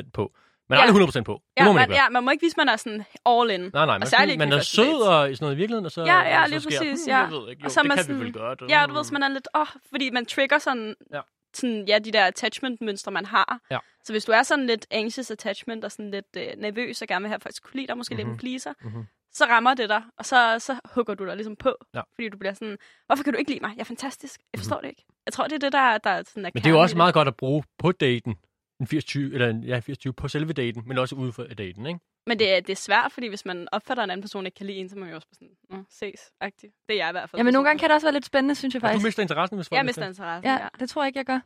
[0.07, 0.33] 20% på.
[0.71, 0.89] Man er Ja.
[0.89, 1.33] aldrig 100% på.
[1.33, 2.03] Det ja, må man man, ikke være.
[2.03, 3.61] ja, man må ikke vise, man er sådan all in.
[3.61, 6.03] Nej, nej, man, Og særligt man er sød og sådan noget i virkeligheden, og så,
[6.05, 7.19] Ja, ja, så lige sker, præcis, hmm, ja.
[7.19, 8.63] Jeg ved ikke, jo, Og så det man kan sådan- vi vel godt.
[8.69, 11.21] Ja, du ved, så man er lidt, åh, fordi man trigger sådan, Ja.
[11.55, 13.61] sådan, ja, de der attachment-mønstre, man har.
[13.71, 13.79] Ja.
[14.05, 17.23] Så hvis du er sådan lidt anxious attachment, og sådan lidt øh, nervøs, og gerne
[17.23, 18.19] vil have folk kunne lide dig, måske mm-hmm.
[18.19, 18.35] lidt Mhm.
[18.35, 19.05] en pleaser, Mhm.
[19.33, 21.75] så rammer det dig, og så, så hugger du dig ligesom på.
[21.95, 22.01] Ja.
[22.15, 23.71] Fordi du bliver sådan, hvorfor kan du ikke lide mig?
[23.77, 24.41] Jeg er fantastisk.
[24.53, 25.05] Jeg forstår det ikke.
[25.27, 26.51] Jeg tror, det er det, der, der er sådan er Mhm.
[26.55, 28.37] Men det er jo også meget godt at bruge på daten.
[28.81, 32.01] En 80-20, eller en, ja, 80-20 på selve daten, men også ude for daten, ikke?
[32.27, 34.57] Men det er, det er svært, fordi hvis man opfatter, at en anden person ikke
[34.57, 36.73] kan lide en, så må man jo også sådan, Nå, ses, agtigt.
[36.89, 37.41] Det er jeg i hvert fald.
[37.41, 39.05] Ja, men nogle gange kan det også være lidt spændende, synes jeg Og du faktisk.
[39.07, 40.69] mister interessen, hvis folk Jeg er mister interessen, Ja, ja.
[40.81, 41.41] det tror jeg ikke, jeg gør.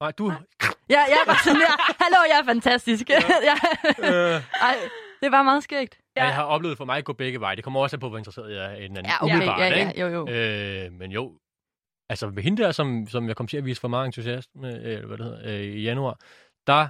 [0.00, 0.32] Nej, du...
[0.90, 2.02] Ja, jeg er bare sådan der.
[2.04, 3.10] Hallo, jeg er fantastisk.
[3.10, 3.20] Ja.
[4.34, 4.76] Øh, Ej,
[5.22, 5.98] det var meget skægt.
[6.16, 6.24] ja.
[6.24, 7.56] Jeg har oplevet for mig at gå begge veje.
[7.56, 9.12] Det kommer også an på, hvor interesseret jeg er i den anden.
[9.12, 9.46] Ja, okay.
[9.46, 10.28] Ja, ja, jo, jo.
[10.28, 11.38] Øh, men jo,
[12.08, 14.74] altså med hende der, som, som jeg kom til at vise for meget entusiasme, øh,
[14.92, 16.18] eller hvad det hedder, øh, i januar,
[16.66, 16.88] der,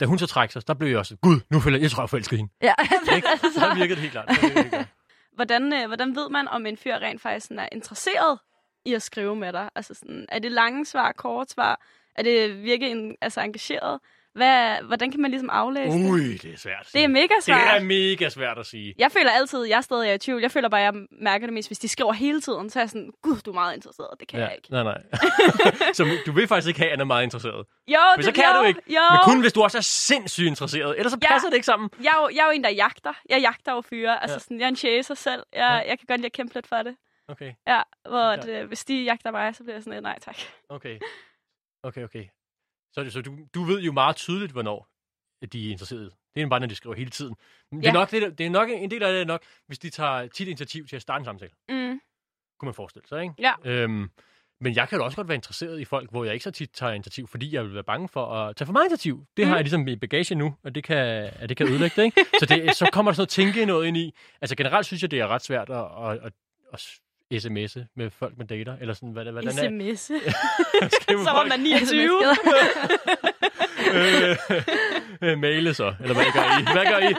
[0.00, 2.02] da hun så trak sig, der blev jeg også, gud, nu føler jeg, jeg tror,
[2.02, 2.52] jeg forelsker hende.
[2.62, 2.74] Ja,
[3.16, 3.28] Ikke?
[3.54, 4.28] Så virkede det helt klart.
[4.28, 4.86] Det helt klart.
[5.36, 8.38] Hvordan, øh, hvordan ved man, om en fyr rent faktisk sådan er interesseret
[8.84, 9.70] i at skrive med dig?
[9.74, 11.80] Altså sådan, er det lange svar, kort svar?
[12.16, 14.00] Er det virkelig en, altså engageret?
[14.34, 16.10] Hvad, hvordan kan man ligesom aflæse det?
[16.10, 16.88] Ui, det er svært.
[16.92, 17.76] Det er mega Det svært.
[17.76, 18.94] er mega svært at sige.
[18.98, 20.40] Jeg føler altid, jeg stadig er i tvivl.
[20.40, 22.70] Jeg føler bare, at jeg mærker det mest, hvis de skriver hele tiden.
[22.70, 24.08] Så er jeg sådan, gud, du er meget interesseret.
[24.20, 24.70] Det kan jeg ikke.
[24.70, 25.02] Nej, nej.
[25.98, 27.66] så du vil faktisk ikke have, at han er meget interesseret.
[27.88, 28.80] Jo, Men så det, kan jo, du ikke.
[28.88, 29.00] Jo.
[29.10, 30.94] Men kun hvis du også er sindssygt interesseret.
[30.98, 31.28] Ellers så Ja.
[31.32, 31.90] passer det ikke sammen.
[32.02, 33.12] Jeg er, jo, jeg er jo en, der jagter.
[33.28, 34.22] Jeg jagter jo fyre.
[34.22, 34.38] Altså Ja.
[34.38, 35.42] sådan, jeg er en chaser selv.
[35.52, 36.96] Jeg, jeg kan godt lide at kæmpe lidt for det.
[37.28, 38.30] Okay, Ja, hvor Ja.
[38.30, 38.32] ja.
[38.38, 40.36] At, øh, hvis de jagter mig, så bliver jeg sådan nej tak.
[40.68, 40.98] okay.
[41.82, 42.24] Okay, okay.
[42.94, 44.88] Så, så du, du ved jo meget tydeligt, hvornår
[45.52, 46.10] de er interesserede.
[46.34, 47.34] Det er bare, når de skriver hele tiden.
[47.72, 47.94] Men det, er Ja.
[47.98, 50.48] nok, det, det er nok en del af det er nok, hvis de tager tit
[50.48, 51.50] initiativ til at starte en samtale.
[51.68, 52.00] Mm.
[52.58, 53.34] Kunne man forestille sig, ikke?
[53.38, 53.52] Ja.
[53.64, 54.10] Øhm,
[54.60, 56.70] men jeg kan jo også godt være interesseret i folk, hvor jeg ikke så tit
[56.74, 59.26] tager initiativ, fordi jeg vil være bange for at tage for meget initiativ.
[59.36, 59.48] Det mm.
[59.48, 60.96] har jeg ligesom i bagage nu, og det kan,
[61.32, 62.24] at det kan ødelægge det, ikke?
[62.40, 64.14] Så, det, så kommer der sådan noget tænke noget ind i.
[64.40, 66.32] Altså generelt synes jeg, det er ret svært at, at, at,
[66.72, 66.98] at
[67.34, 69.48] sms'e med folk med dater, eller sådan, hvad, hvordan
[69.82, 69.92] er.
[69.94, 70.02] SMS.
[71.02, 72.10] Skrive så var man 29.
[73.94, 74.36] øh,
[75.22, 76.62] øh, maile så, eller hvad gør I?
[76.72, 77.14] Hvad gør I?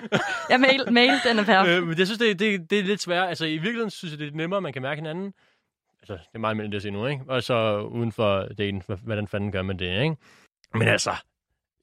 [0.50, 1.78] Ja, mail, mail den er perfekt.
[1.78, 3.30] øh, men jeg synes, det, det, det er lidt svært.
[3.30, 5.34] Altså, i virkeligheden synes jeg, det er nemmere, man kan mærke hinanden.
[6.00, 7.24] Altså, det er meget mellem det at sige nu, ikke?
[7.28, 10.16] Og så uden for daten, hvad- hvordan fanden gør man det, ikke?
[10.74, 11.12] Men altså,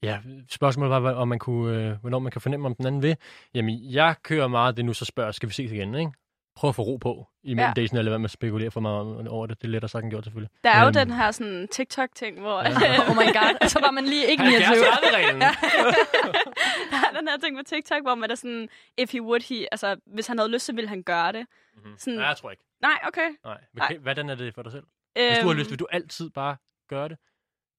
[0.03, 3.01] ja, spørgsmålet var, hvad- om man kunne, øh, hvornår man kan fornemme, om den anden
[3.01, 3.15] vil.
[3.53, 6.11] Jamen, jeg kører meget det nu, så spørger, skal vi ses igen, ikke?
[6.55, 7.67] Prøv at få ro på imellem ja.
[7.67, 7.73] Ja.
[7.81, 9.61] daten, eller hvad man spekulerer for meget over det.
[9.61, 10.49] Det er lettere sagt end gjort, selvfølgelig.
[10.63, 10.93] Der er jo Øhm.
[10.93, 12.69] den her sådan TikTok-ting, hvor Ja.
[13.09, 13.67] Oh my god.
[13.69, 14.65] Så var man lige ikke 29.
[14.65, 15.41] 70-30-reglen.
[16.91, 19.67] der er den her ting på TikTok, hvor man er sådan, if he would, he,
[19.71, 21.45] altså hvis han havde lyst, så ville han gøre det.
[21.75, 21.95] Mhm.
[21.97, 22.63] Sådan- Nej, jeg tror ikke.
[22.81, 23.29] Nej, okay.
[23.43, 23.57] Nej.
[23.73, 23.97] Men, Nej.
[23.97, 24.83] Hvordan er det for dig selv?
[25.15, 26.55] Hvis du har Øhm, lyst, vil du altid bare
[26.89, 27.17] gøre det?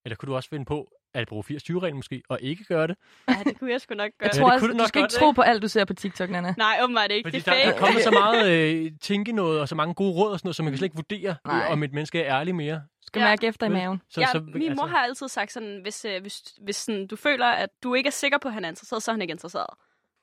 [0.04, 2.96] Eller kunne du også finde på at bruge 80-20-reglen måske, og ikke gøre det.
[3.28, 4.28] Ja, det kunne jeg sgu nok gøre.
[4.28, 5.62] Jeg Ja, tror det også, kunne det du nok skal ikke godt, tro på alt,
[5.62, 6.54] du ser på TikTok, Nana.
[6.58, 7.26] Nej, åbenbart ikke.
[7.26, 7.78] Fordi det der er fake.
[7.78, 10.62] kommet så meget øh, tænke noget, og så mange gode råd og sådan noget, så
[10.62, 11.64] man kan slet ikke vurdere, Nej.
[11.66, 12.82] øh, om et menneske er ærlig mere.
[13.06, 13.26] skal Ja.
[13.26, 14.02] mærke efter i maven.
[14.10, 17.16] Så, ja, så, min mor har altid sagt sådan, hvis, øh, hvis, hvis sådan, du
[17.16, 19.32] føler, at du ikke er sikker på, at han er interesseret, så er han ikke
[19.32, 19.66] interesseret.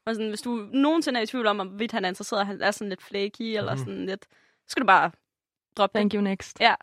[0.06, 2.62] Og sådan, hvis du nogensinde er i tvivl om, hvorvidt han er interesseret, og han
[2.62, 3.80] er sådan lidt flaky, eller Mhm.
[3.80, 5.12] sådan lidt, så skal du bare
[5.78, 6.02] droppe det.
[6.02, 6.60] Thank you next.
[6.60, 6.76] Ja.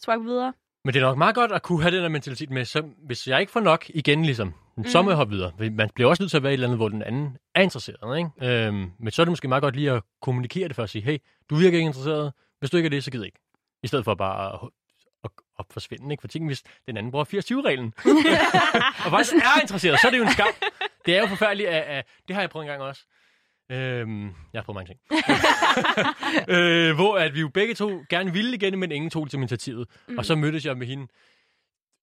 [0.00, 0.52] Swipe videre.
[0.84, 3.26] Men det er nok meget godt at kunne have den her mentalitet med, så hvis
[3.26, 4.54] jeg ikke får nok igen, ligesom,
[4.86, 5.52] så må jeg hoppe videre.
[5.70, 7.62] Man bliver også nødt til at være i et eller andet, hvor den anden er
[7.62, 8.18] interesseret.
[8.18, 8.66] Ikke?
[8.66, 11.02] Øhm, men så er det måske meget godt lige at kommunikere det for at sige,
[11.02, 11.18] hey,
[11.50, 12.32] du virker ikke interesseret.
[12.58, 13.40] Hvis du ikke er det, så gider jeg ikke.
[13.82, 14.68] I stedet for bare at,
[15.24, 16.12] at, at forsvinde.
[16.12, 16.20] Ikke?
[16.20, 17.94] For tænk, hvis den anden bruger 80-20-reglen.
[19.04, 20.48] og faktisk er interesseret, så er det jo en skam.
[21.06, 21.68] Det er jo forfærdeligt.
[21.68, 23.04] At, at, det har jeg prøvet en gang også.
[23.70, 25.00] Øhm, jeg har prøvet mange ting.
[26.56, 29.36] øh, hvor at vi jo begge to gerne ville igen, men ingen tog det til
[29.38, 29.88] initiativet.
[30.08, 30.18] Mm.
[30.18, 31.06] Og så mødtes jeg med hende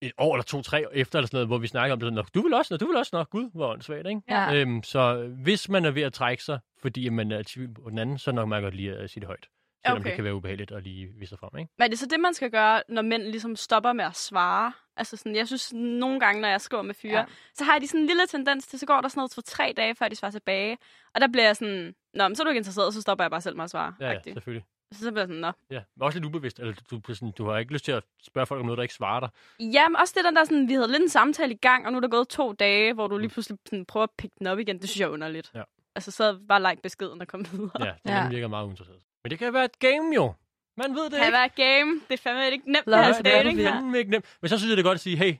[0.02, 2.06] et år eller to, tre efter, eller sådan noget, hvor vi snakkede om det.
[2.08, 4.21] Sådan, "Nå, du vil også, nå, du vil også, nå, gud, hvor åndssvagt, ikke?
[4.30, 4.54] Ja.
[4.56, 8.17] Øhm, så hvis man er ved at trække sig, fordi man er på den anden,
[8.17, 9.47] så nok meget godt lige at sige det højt.
[9.86, 10.10] Selvom Okay.
[10.10, 11.72] det kan være ubehageligt at lige vise sig frem, ikke?
[11.78, 14.74] Men er det så det, man skal gøre, når mænd ligesom stopper med at svare?
[14.98, 17.20] Altså sådan, jeg synes nogle gange, når jeg skriver med fyre, Ja.
[17.20, 17.26] ja.
[17.54, 19.74] så har de sådan en lille tendens til, så går der sådan noget for tre
[19.78, 20.78] dage, før de svarer tilbage.
[21.15, 23.32] Og der bliver jeg sådan, nå, men så er du ikke interesseret, så stopper jeg
[23.32, 23.94] bare selv med at svare.
[24.00, 24.65] Ja, ja, selvfølgelig.
[24.91, 25.52] så, så bliver jeg sådan, nå.
[25.72, 26.60] Ja, men også lidt ubevidst.
[26.60, 28.94] Eller du, sådan, du har ikke lyst til at spørge folk om noget, der ikke
[28.94, 29.30] svarer dig.
[29.60, 31.98] Jamen også det der, der sådan, vi havde lidt en samtale i gang, og nu
[31.98, 33.22] er der gået to dage, hvor du Mm.
[33.22, 34.80] lige pludselig sådan, prøver at pikke den op igen.
[34.80, 35.52] Det synes jeg er underligt.
[35.56, 35.63] Ja.
[35.96, 37.72] Altså så bare like beskeden og kom videre.
[37.80, 38.22] Ja, det Ja.
[38.24, 38.30] ja.
[38.30, 39.00] virker meget uinteresseret.
[39.24, 40.34] Men det kan være et game jo.
[40.78, 41.38] Man ved det Det kan ikke.
[41.38, 41.92] være et game.
[42.10, 44.38] Det er fandme ikke nemt Lad det er fandme ikke nemt.
[44.42, 45.34] Men så synes jeg, det er godt at sige, hey,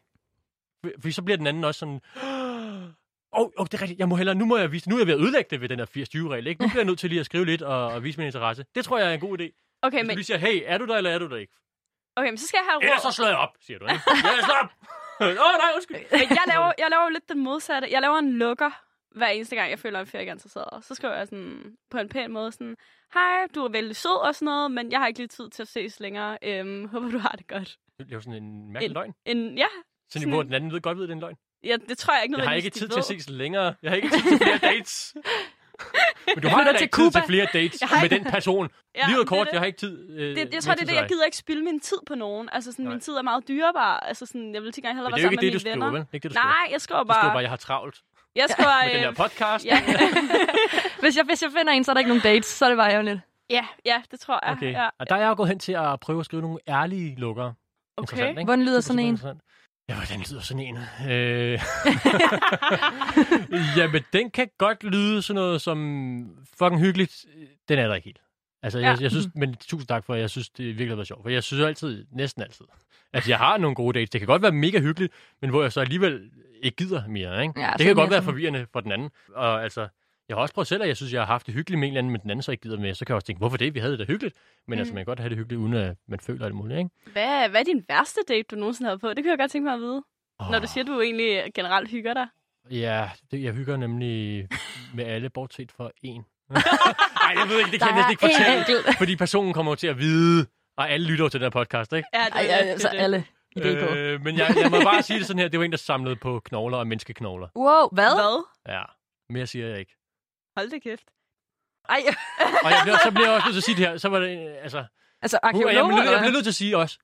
[1.02, 4.16] fordi så bliver den anden også sådan, åh, oh, oh, det er rigtigt, jeg må
[4.16, 5.86] hellere, nu må jeg vise, nu er jeg ved at ødelægge det ved den her
[5.86, 6.62] 80-20-regel, ikke?
[6.62, 8.66] Nu bliver jeg nødt til lige at skrive lidt og, og vise min interesse.
[8.76, 9.78] Det tror jeg er en god idé.
[9.82, 11.54] Okay, Hvis men, du lige siger, hey, er du der, eller er du der ikke?
[12.16, 13.14] okay, men så skal jeg have Ellers så råd.
[13.14, 14.02] slår jeg op, siger du, ikke?
[14.08, 14.70] Ja, slå op!
[15.22, 15.98] Åh, oh, nej, undskyld.
[16.12, 17.88] Men jeg laver, jeg laver jo lidt den modsatte.
[17.92, 18.72] Jeg laver en lukker
[19.16, 20.86] hver eneste gang, jeg føler, at fyr ikke er interesseret.
[20.86, 22.76] Så skriver jeg sådan på en pæn måde sådan,
[23.14, 25.62] hej, du er vældig sød og sådan noget, men jeg har ikke lige tid til
[25.62, 26.38] at ses længere.
[26.44, 27.78] Øhm, håber, du har det godt.
[28.00, 29.14] Du laver sådan en mærkelig En- løgn.
[29.26, 29.66] En, ja,
[30.10, 31.36] Sådan, hvor den anden ved godt ved, det er en løgn.
[31.64, 33.76] ja, det tror jeg ikke Jeg har ikke tid til at ses længere.
[33.84, 35.16] Jeg har ikke tid til flere dates.
[36.36, 37.22] Men du har da ikke tid til Cuba.
[37.28, 38.70] flere dates Jeg med den person.
[38.96, 39.52] Ja, Livet er det kort, det.
[39.54, 40.10] jeg har ikke tid.
[40.10, 42.16] Øh, Det, jeg mere tror, det er det, jeg gider ikke spilde min tid på
[42.16, 42.50] nogen.
[42.52, 42.94] Altså, sådan, Nej.
[42.94, 44.00] min tid er meget dyrebar.
[44.00, 45.64] Altså, sådan, jeg vil til gengæld hellere Men være det er jo ikke sammen det,
[45.64, 45.92] du med mine skriver, venner.
[45.92, 46.02] vel?
[46.02, 46.54] Det er ikke det, du skriver.
[46.62, 47.34] Nej, jeg skriver Du skriver bare...
[47.34, 47.98] bare, jeg har travlt
[48.36, 48.86] Jeg skriver...
[48.86, 49.66] med den øh, podcast.
[49.66, 49.82] ja,
[51.02, 52.78] Hvis jeg, hvis jeg finder en, så er der ikke nogen dates, så er det
[52.78, 53.20] bare ærgerligt.
[53.50, 54.54] ja, ja, det tror jeg.
[54.58, 54.72] Okay.
[54.72, 54.90] Ja.
[55.00, 57.54] Og der er jeg jo gået hen til at prøve at skrive nogle ærlige lukker.
[58.00, 58.44] Interessant, ikke?
[58.44, 59.20] Hvordan lyder sådan en?
[59.90, 60.78] Ja, hvordan lyder sådan en?
[61.12, 61.60] Øh...
[63.78, 65.78] Jamen, den kan godt lyde sådan noget som
[66.58, 67.26] fucking hyggeligt.
[67.70, 68.22] Den er der ikke helt.
[68.64, 69.04] Altså, jeg, Ja.
[69.04, 71.22] jeg synes, men tusind tak for, jeg synes, det virkelig har været sjovt.
[71.24, 72.66] For jeg synes altid, næsten altid,
[73.14, 74.10] at jeg har nogle gode dates.
[74.10, 76.30] Det kan godt være mega hyggeligt, men hvor jeg så alligevel
[76.62, 77.60] ikke gider mere, ikke?
[77.62, 79.10] Ja, det kan godt være sådan- forvirrende for den anden.
[79.36, 79.88] Og altså,
[80.30, 81.94] jeg har også prøvet selv, at jeg synes, jeg har haft det hyggeligt med en
[81.94, 82.94] eller anden, men den anden så ikke gider med.
[82.94, 83.74] Så kan jeg også tænke, hvorfor det?
[83.74, 84.36] Vi havde det da hyggeligt.
[84.68, 84.80] Men mm.
[84.80, 86.90] altså, man kan godt have det hyggeligt, uden at man føler alt muligt, ikke?
[87.12, 89.10] Hvad, hvad er din værste date, du nogensinde har været på?
[89.10, 90.04] Det kunne jeg godt tænke mig at vide.
[90.40, 90.52] Oh.
[90.52, 92.28] Når du siger, at du egentlig generelt hygger dig.
[92.72, 94.48] Ja, det, jeg hygger nemlig
[94.94, 96.24] med alle, bortset for en.
[97.34, 98.60] Nej, jeg ved ikke, det kan jeg næsten ikke fortælle.
[98.60, 98.98] enkelt.
[98.98, 102.08] Fordi personen kommer til at vide, og alle lytter til den her podcast, ikke?
[102.14, 102.98] Ja, det, Ej, det, ja, det, så det.
[103.00, 103.26] alle
[103.60, 103.94] idé på.
[103.96, 106.16] Øh, men jeg, jeg må bare sige det sådan her, det var en, der samlede
[106.16, 107.48] på knogler og menneskeknogler.
[107.56, 108.12] Wow, hvad?
[108.16, 108.46] Hvad?
[108.76, 108.84] Ja,
[109.30, 109.96] mere siger jeg ikke.
[110.58, 111.06] Hold da kæft.
[111.90, 112.02] Ej,
[112.66, 114.20] Og jeg bliver, så bliver jeg også nødt til at sige det her, så var
[114.20, 114.86] det, øh, altså...
[115.22, 116.98] altså Nu, jeg, jeg, jeg eller bliver nødt til at sige også,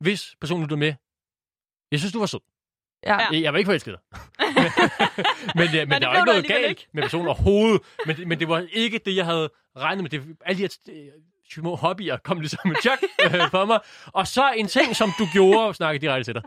[0.00, 0.94] hvis personen lytter med,
[1.92, 2.40] jeg synes, du var sød.
[3.04, 3.32] Ja.
[3.32, 3.40] Ja.
[3.40, 4.18] Jeg, var ikke forelsket dig.
[4.40, 6.86] men, men, men, det der var ikke noget galt ikke.
[6.92, 7.80] med personen overhovedet.
[8.06, 10.10] Men, men det var ikke det, jeg havde regnet med.
[10.10, 11.12] Det, alle de her øh,
[11.50, 13.80] små hobbyer kom ligesom med chok øh, for mig.
[14.06, 16.42] Og så en ting, som du gjorde, snakke direkte til dig,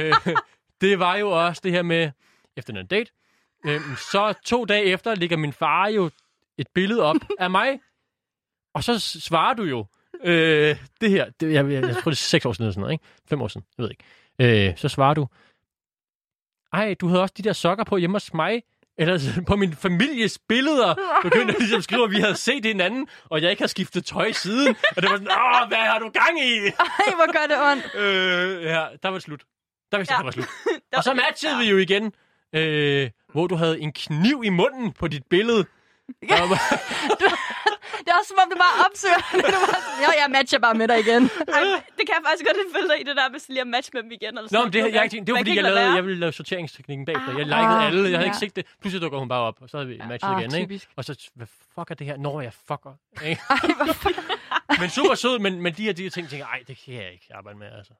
[0.00, 0.36] øh,
[0.80, 2.10] det var jo også det her med,
[2.56, 3.10] efter en date,
[3.66, 6.10] øh, så to dage efter ligger min far jo
[6.58, 7.80] et billede op af mig,
[8.74, 9.86] og så svarer du jo,
[10.24, 12.80] øh, det her, det, jeg, jeg, jeg tror det er seks år siden eller sådan
[12.80, 13.04] noget, ikke?
[13.28, 14.68] Fem år siden, jeg ved ikke.
[14.68, 15.28] Øh, så svarer du,
[16.72, 18.62] ej, du havde også de der sokker på hjemme hos mig,
[18.98, 23.42] eller på min families billeder, begyndte at ligesom skrive, at vi havde set hinanden, og
[23.42, 24.76] jeg ikke har skiftet tøj siden.
[24.96, 25.28] Og det var sådan,
[25.62, 26.52] åh, hvad har du gang i?
[26.66, 27.94] Ej, hvor gør det ondt.
[27.94, 29.42] Øh, ja, der var det slut.
[29.92, 30.20] Der vidste jeg, Ja.
[30.20, 30.48] der var slut.
[30.96, 32.12] Og så matchede vi jo igen,
[32.54, 35.64] øh, hvor du havde en kniv i munden på dit billede.
[36.28, 36.58] Der var,
[38.04, 39.20] Det er også som om, du bare opsøger.
[39.32, 41.22] du bare sådan, jo, jeg matcher bare med dig igen.
[41.56, 41.62] Ej,
[41.96, 44.02] det kan jeg faktisk godt følge dig i det der med lige at matche med
[44.02, 44.28] dem igen.
[44.28, 44.94] Eller Nå, sådan men det, noget.
[44.94, 47.30] jeg, det var fordi, jeg, lavede, jeg ville lave sorteringsteknikken bagefter.
[47.38, 48.24] Jeg Ah, likede alle, jeg havde ja.
[48.24, 48.64] ikke set det.
[48.80, 50.54] Pludselig dukker hun bare op, og så havde vi matchet Ah, igen.
[50.54, 50.86] Ikke?
[50.96, 52.16] Og så, hvad fuck er det her?
[52.16, 52.94] Når jeg fucker.
[53.24, 53.40] Ikke?
[53.50, 53.58] Ej,
[54.80, 56.94] men super sød, men, men de her, de her ting, tænker jeg, ej, det kan
[56.94, 57.92] jeg ikke arbejde med, altså.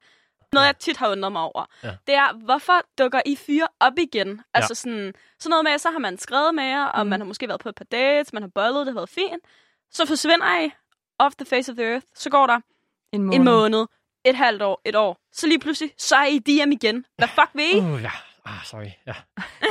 [0.53, 0.67] Noget, Ja.
[0.67, 1.91] jeg tit har undret mig over, Ja.
[2.07, 4.41] det er, hvorfor dukker I fyre op igen?
[4.55, 7.11] Altså sådan, sådan noget med, så har man skrevet med jer, og Mm.
[7.11, 9.43] man har måske været på et par dates, man har bollet, det har været fint.
[9.93, 10.71] Så forsvinder I
[11.19, 12.07] off the face of the earth.
[12.15, 12.61] Så går der
[13.13, 13.37] En måned.
[13.39, 13.87] en måned,
[14.25, 15.19] et halvt år, et år.
[15.33, 17.05] Så lige pludselig, så er I DM igen.
[17.19, 17.79] Hvad fuck vil I?
[17.79, 18.11] Uh, ja.
[18.45, 18.91] Ah, sorry.
[19.07, 19.15] Ja.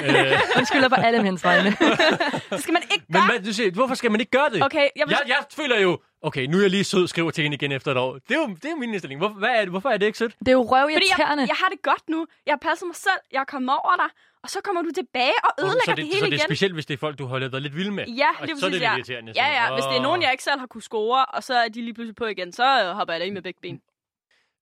[0.04, 1.70] øh, Undskylder på alle mænds vegne.
[2.50, 3.28] Det skal man ikke men gøre.
[3.28, 4.64] man, du siger, hvorfor skal man ikke gøre det?
[4.66, 5.12] Okay, jeg vil...
[5.20, 7.92] Jeg, jeg føler jo, okay, nu er jeg lige sød, skriver til hende igen efter
[7.92, 8.14] et år.
[8.14, 9.20] Det er jo, det er jo min indstilling.
[9.20, 10.36] Hvor, hvad er det, hvorfor er det ikke sødt?
[10.40, 11.44] Det er jo Fordi jeg, røvirriterende.
[11.48, 12.28] jeg har det godt nu.
[12.46, 13.22] Jeg har passet mig selv.
[13.32, 14.10] Jeg er kommet over dig.
[14.44, 16.48] Og så kommer du tilbage og ødelægger så det, det, hele så det er igen.
[16.48, 18.06] specielt, hvis det er folk, du har været lidt vild med.
[18.08, 18.96] Ja, og lige så er det lidt ja.
[18.96, 19.34] irriterende.
[19.36, 19.62] Ja, ja.
[19.62, 21.82] sådan, Hvis det er nogen, jeg ikke selv har kunne score, og så er de
[21.82, 23.82] lige pludselig på igen, så hopper jeg da i med begge ben.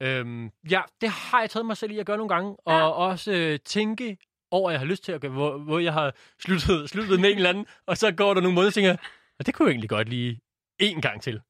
[0.02, 2.56] Øhm, ja, det har jeg taget mig selv i at gøre nogle gange.
[2.66, 2.88] Og Ja.
[2.90, 4.18] også øh, tænke
[4.52, 7.30] over, at jeg har lyst til at gøre, hvor, hvor jeg har sluttet, sluttet med
[7.30, 8.98] en eller anden, og så går der nogle måneder, og tænker, jeg,
[9.40, 10.40] "Og det kunne jeg egentlig godt lige
[10.80, 11.34] en gang til.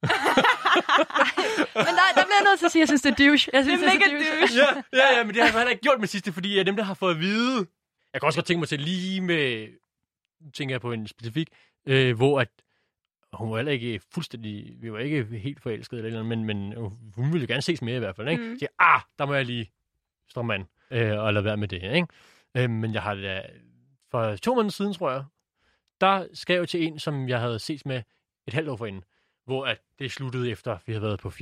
[1.76, 3.50] Men der, der bliver jeg nødt til at sige, at jeg synes, det er douche.
[3.54, 4.06] Jeg synes, Det er mega
[4.40, 4.60] douche.
[4.60, 6.64] ja, ja, ja, men det har jeg heller ikke gjort med sidste, fordi jeg er
[6.64, 7.68] dem, der har fået at vide.
[8.14, 9.68] Jeg kan også godt tænke mig til lige med,
[10.54, 11.48] tænker jeg på en specifik,
[11.86, 12.50] øh, hvor at
[13.34, 16.74] hun var heller ikke fuldstændig, vi var ikke helt forelskede eller noget, men, men
[17.16, 18.44] hun ville gerne ses mere i hvert fald, ikke?
[18.44, 18.60] Mm.
[18.60, 19.72] Så jeg, ah, der må jeg lige
[20.30, 22.08] stå mand øh, og lade være med det, ikke?
[22.58, 23.42] Øh, men jeg har da,
[24.12, 25.24] for to måneder siden, tror jeg,
[26.02, 28.02] der skrev jeg til en, som jeg havde set med
[28.48, 29.04] et halvt år forinden,
[29.50, 31.34] hvor at det sluttede efter, vi havde været på 4-5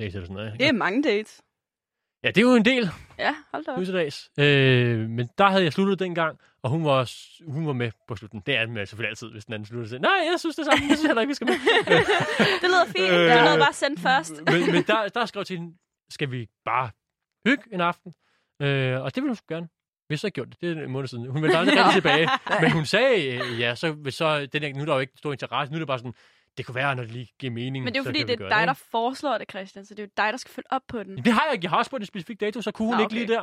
[0.00, 0.52] dages eller sådan noget.
[0.60, 1.42] Det er mange dates.
[2.24, 3.78] Ja, det er jo en del Ja, hold da op.
[3.78, 4.30] nu til dags.
[4.38, 7.10] Øh, men der havde jeg sluttet dengang, og hun var,
[7.52, 8.42] hun var med på slutten.
[8.46, 9.98] Det er den selvfølgelig altid, hvis den anden slutter.
[9.98, 10.84] Nej, jeg synes det samme.
[10.88, 11.54] Jeg synes heller ikke, vi skal med.
[12.62, 13.10] Det lyder fint.
[13.12, 14.32] Øh, Det er noget bare sendt først.
[14.52, 15.76] men men der, der skrev til hende,
[16.10, 16.90] skal vi bare
[17.46, 18.12] hygge en aften?
[18.62, 19.68] Øh, og det ville hun gerne.
[20.08, 20.60] Vi har så gjort det.
[20.60, 21.26] Det er en måned siden.
[21.26, 22.28] Hun ville aldrig rigtig tilbage.
[22.60, 25.12] Men hun sagde, øh, ja, så, hvis så den er, nu er der jo ikke
[25.16, 25.72] stor interesse.
[25.72, 26.14] Nu er det bare sådan,
[26.60, 27.84] det kunne være, når det lige giver mening.
[27.84, 28.82] Men det er jo fordi, det er dig, der ikke?
[28.90, 29.84] foreslår det, Christian.
[29.84, 31.16] Så det er jo dig, der skal følge op på den.
[31.24, 31.64] Det har jeg ikke.
[31.64, 33.16] Jeg har også på en specifik dato, så kunne hun Nå, ikke okay.
[33.16, 33.42] lige der.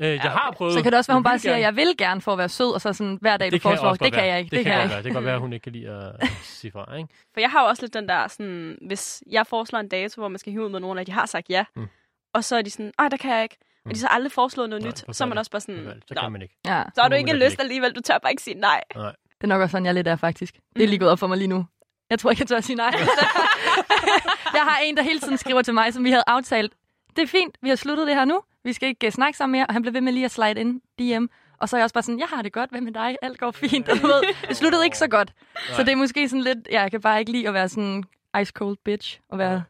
[0.00, 0.56] Øh, jeg har okay.
[0.56, 0.72] prøvet.
[0.74, 1.62] Så kan det også være, hun bare siger, gerne.
[1.64, 3.90] jeg vil gerne for at være sød, og så sådan hver dag, du det foreslår,
[3.90, 4.24] det kan være.
[4.24, 4.56] jeg ikke.
[4.56, 4.90] Det, kan jeg godt ikke.
[4.94, 5.02] være.
[5.02, 7.08] Det kan godt være, at hun ikke kan lide at sige fra, ikke?
[7.32, 10.28] For jeg har jo også lidt den der, sådan, hvis jeg foreslår en dato, hvor
[10.28, 11.86] man skal hive ud med nogen, og de har sagt ja, Mm.
[12.34, 13.56] og så er de sådan, nej, der kan jeg ikke.
[13.84, 16.14] Og de så aldrig foreslået noget Nej, nyt, så er man også bare sådan, Så
[16.14, 16.54] kan man ikke.
[16.66, 17.62] Ja, så har du ikke lyst ikke.
[17.62, 18.80] alligevel, du tør bare ikke sige nej.
[18.94, 19.04] det
[19.40, 20.54] er nok også sådan, jeg lidt er faktisk.
[20.54, 20.90] Det er Mm.
[20.90, 21.66] lige gået op for mig lige nu.
[22.10, 22.90] Jeg tror ikke, jeg tør at sige nej.
[24.58, 26.72] jeg har en, der hele tiden skriver til mig, som vi havde aftalt.
[27.16, 28.42] Det er fint, vi har sluttet det her nu.
[28.64, 29.66] Vi skal ikke uh, snakke sammen mere.
[29.66, 31.26] Og han blev ved med lige at slide ind DM.
[31.58, 33.16] Og så er jeg også bare sådan, jeg har det godt, hvad med dig?
[33.22, 33.88] Alt går fint.
[33.88, 35.32] Og du ved, det sluttede ikke så godt.
[35.72, 38.04] Så det er måske sådan lidt, ja, jeg kan bare ikke lide at være sådan
[38.40, 39.62] ice cold bitch og være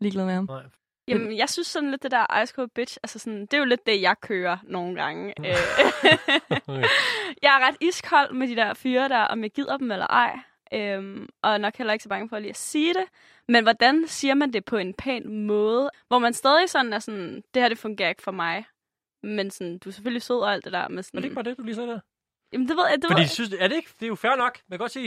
[0.00, 0.44] ligeglad med ham.
[0.48, 0.62] Nej.
[1.08, 3.64] Jamen, jeg synes sådan lidt det der ice cold bitch, altså sådan, det er jo
[3.64, 5.34] lidt det, jeg kører nogle gange.
[6.70, 6.84] Øh,
[7.42, 10.38] jeg er ret iskold med de der fyre der, om jeg gider dem eller ej.
[10.72, 13.04] Øhm, og er nok heller ikke så bange for lige at sige det.
[13.48, 17.42] Men hvordan siger man det på en pæn måde, hvor man stadig sådan er sådan,
[17.54, 18.64] det her det fungerer ikke for mig.
[19.22, 20.88] Men sådan, du er selvfølgelig sød og alt det der.
[20.88, 22.00] Men sådan, Er det ikke bare det, du lige sagde der?
[22.52, 23.30] Jamen, det ved jeg, det ved Fordi jeg.
[23.30, 23.88] synes, er det ikke?
[24.00, 24.58] Det er jo fair nok.
[24.68, 25.04] Man kan godt sige,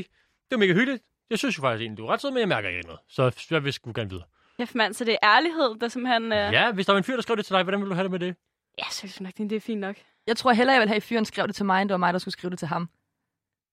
[0.50, 1.04] det er mega hyggeligt.
[1.30, 3.00] Jeg synes jo faktisk egentlig, du er ret sød, men jeg mærker ikke noget.
[3.08, 4.26] Så jeg vil sgu gerne videre.
[4.60, 6.24] Ja, mand, så det er ærlighed, der simpelthen...
[6.24, 6.38] Øh...
[6.38, 7.96] Ja, Ja, hvis der var en fyr, der skrev det til dig, hvordan ville du
[7.96, 8.36] have det med det?
[8.78, 9.96] jeg synes nok, det er fint nok.
[10.28, 11.98] Jeg tror hellere, jeg vil have, at fyren skrev det til mig, end det var
[11.98, 12.90] mig, der skulle skrive det til ham.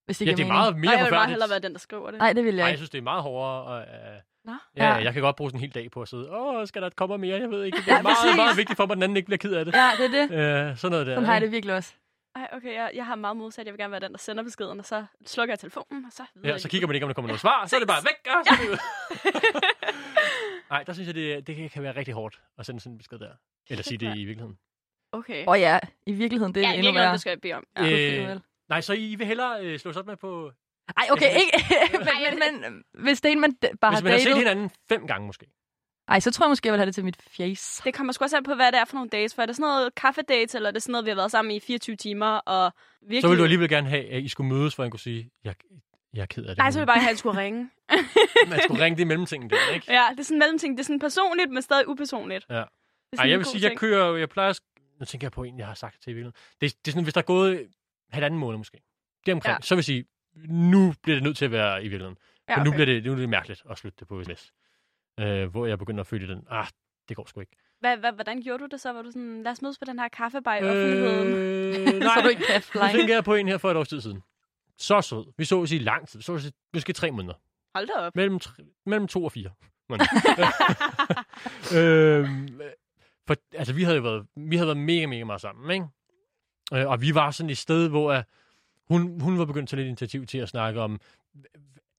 [0.08, 0.52] Hvis det Ja, det er mening.
[0.52, 1.30] meget mere Nej, jeg vil bare forfærdeligt.
[1.34, 2.18] hellere være den, der skriver det.
[2.18, 2.78] Nej, det vil jeg Nej, jeg ikke.
[2.78, 3.62] synes, det er meget hårdere.
[3.62, 3.84] Og, uh,
[4.44, 4.52] Nå.
[4.76, 4.94] ja, Ja.
[4.94, 6.30] jeg kan godt bruge sådan en hel dag på at sidde.
[6.30, 7.40] Åh, skal der komme mere?
[7.40, 7.78] Jeg ved ikke.
[7.86, 8.36] Det Ja, er meget, præcis.
[8.36, 9.74] meget vigtigt for mig, at den anden ikke bliver ked af det.
[9.74, 10.70] Ja, det er det.
[10.72, 11.14] Uh, sådan noget der.
[11.14, 11.46] Sådan har jeg ikke?
[11.46, 11.94] det virkelig også.
[12.36, 13.66] Ej, okay, jeg, jeg har meget modsat.
[13.66, 16.22] Jeg vil gerne være den, der sender beskeden, og så slukker jeg telefonen, og så
[16.34, 16.50] videre.
[16.52, 17.66] Ja, så kigger man ikke, om der kommer noget svar.
[17.66, 18.78] Så er det bare væk, og så det ud.
[20.70, 23.18] Nej, der synes jeg, det, det kan være rigtig hårdt at sende sådan en besked
[23.18, 23.30] der.
[23.70, 24.58] Eller sige det i virkeligheden.
[25.12, 25.46] Okay.
[25.46, 27.12] Og ja, i virkeligheden, det er ja, endnu værre.
[27.12, 27.64] det skal jeg bede om.
[27.76, 28.30] Ja.
[28.32, 28.40] Øh.
[28.68, 30.52] Nej, så I vil hellere øh, slå sådan med på...
[30.96, 31.64] Ej, okay, ikke.
[31.98, 34.38] men, men, men, hvis det er en, man bare Hvis har man har set datet...
[34.38, 35.46] hinanden fem gange måske.
[36.08, 37.82] Ej, så tror jeg måske, jeg vil have det til mit face.
[37.84, 39.34] Det kommer sgu også an på, hvad det er for nogle dates.
[39.34, 41.54] For er det sådan noget kaffedates, eller er det sådan noget, vi har været sammen
[41.54, 43.22] i 24 timer, og virkelig...
[43.22, 45.30] Så ville du alligevel gerne have, at I skulle mødes, for at han kunne sige,
[45.44, 45.54] jeg,
[46.14, 46.58] jeg er ked af det.
[46.58, 47.70] Nej, så vil jeg bare have, at han skulle ringe.
[48.50, 49.92] Man skulle ringe det i mellemtingen der, ikke?
[49.92, 50.76] ja, det er sådan en mellemting.
[50.76, 52.46] Det er sådan personligt, men stadig upersonligt.
[52.50, 52.54] Ja.
[52.54, 52.64] Er
[53.18, 53.78] Ej, jeg vil sige, jeg ting.
[53.78, 54.52] kører, jeg plejer,
[55.00, 56.36] nu tænker jeg på en, jeg har sagt til i virkeligheden.
[56.60, 57.66] Det, det er sådan, hvis der er gået
[58.10, 58.80] halvanden måned måske,
[59.26, 59.60] det omkring, Ja.
[59.60, 60.04] så vil jeg sige,
[60.48, 62.18] nu bliver det nødt til at være i virkeligheden.
[62.48, 62.76] Ja, For nu okay.
[62.76, 64.52] bliver det, nu er det mærkeligt at slutte det på sms.
[65.20, 66.66] Øh, hvor jeg begynder at føle den, ah,
[67.08, 67.56] det går sgu ikke.
[67.80, 68.92] Hvad, hvad, hvordan gjorde du det så?
[68.92, 71.34] Var du sådan, lad os mødes på den her kaffebar i offentligheden?
[71.34, 72.44] Øh, så nej, du ikke
[72.74, 74.22] nu tænker jeg på en her for et års tid siden.
[74.78, 75.32] Så sød.
[75.38, 76.18] Vi så os i lang tid.
[76.18, 77.34] Vi så os i måske tre måneder.
[77.74, 78.16] Hold da op.
[78.16, 79.50] Mellem, tre, mellem to og fire.
[81.76, 82.60] Øhm,
[83.26, 85.86] for, altså, vi havde jo været, vi havde været mega, mega meget sammen, ikke?
[86.74, 88.22] Øh, og vi var sådan et sted, hvor uh,
[88.88, 91.00] hun, hun var begyndt at tage lidt initiativ til at snakke om,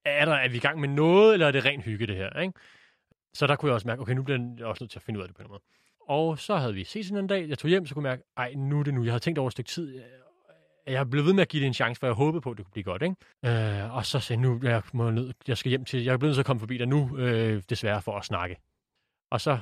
[0.05, 2.39] er, der, er vi i gang med noget, eller er det ren hygge, det her,
[2.39, 2.53] ikke?
[3.33, 5.19] Så der kunne jeg også mærke, okay, nu bliver jeg også nødt til at finde
[5.19, 5.61] ud af det på en måde.
[6.07, 7.49] Og så havde vi set en dag.
[7.49, 9.03] Jeg tog hjem, så kunne jeg mærke, ej, nu er det nu.
[9.03, 9.95] Jeg havde tænkt over et stykke tid.
[9.95, 12.57] Øh, jeg blev ved med at give det en chance, for jeg håbede på, at
[12.57, 13.01] det kunne blive godt.
[13.01, 13.85] Ikke?
[13.85, 16.17] Øh, og så sagde jeg, nu jeg, må nød, jeg skal hjem til, jeg er
[16.17, 18.57] blevet nødt til at komme forbi dig nu, øh, desværre for at snakke.
[19.31, 19.59] Og så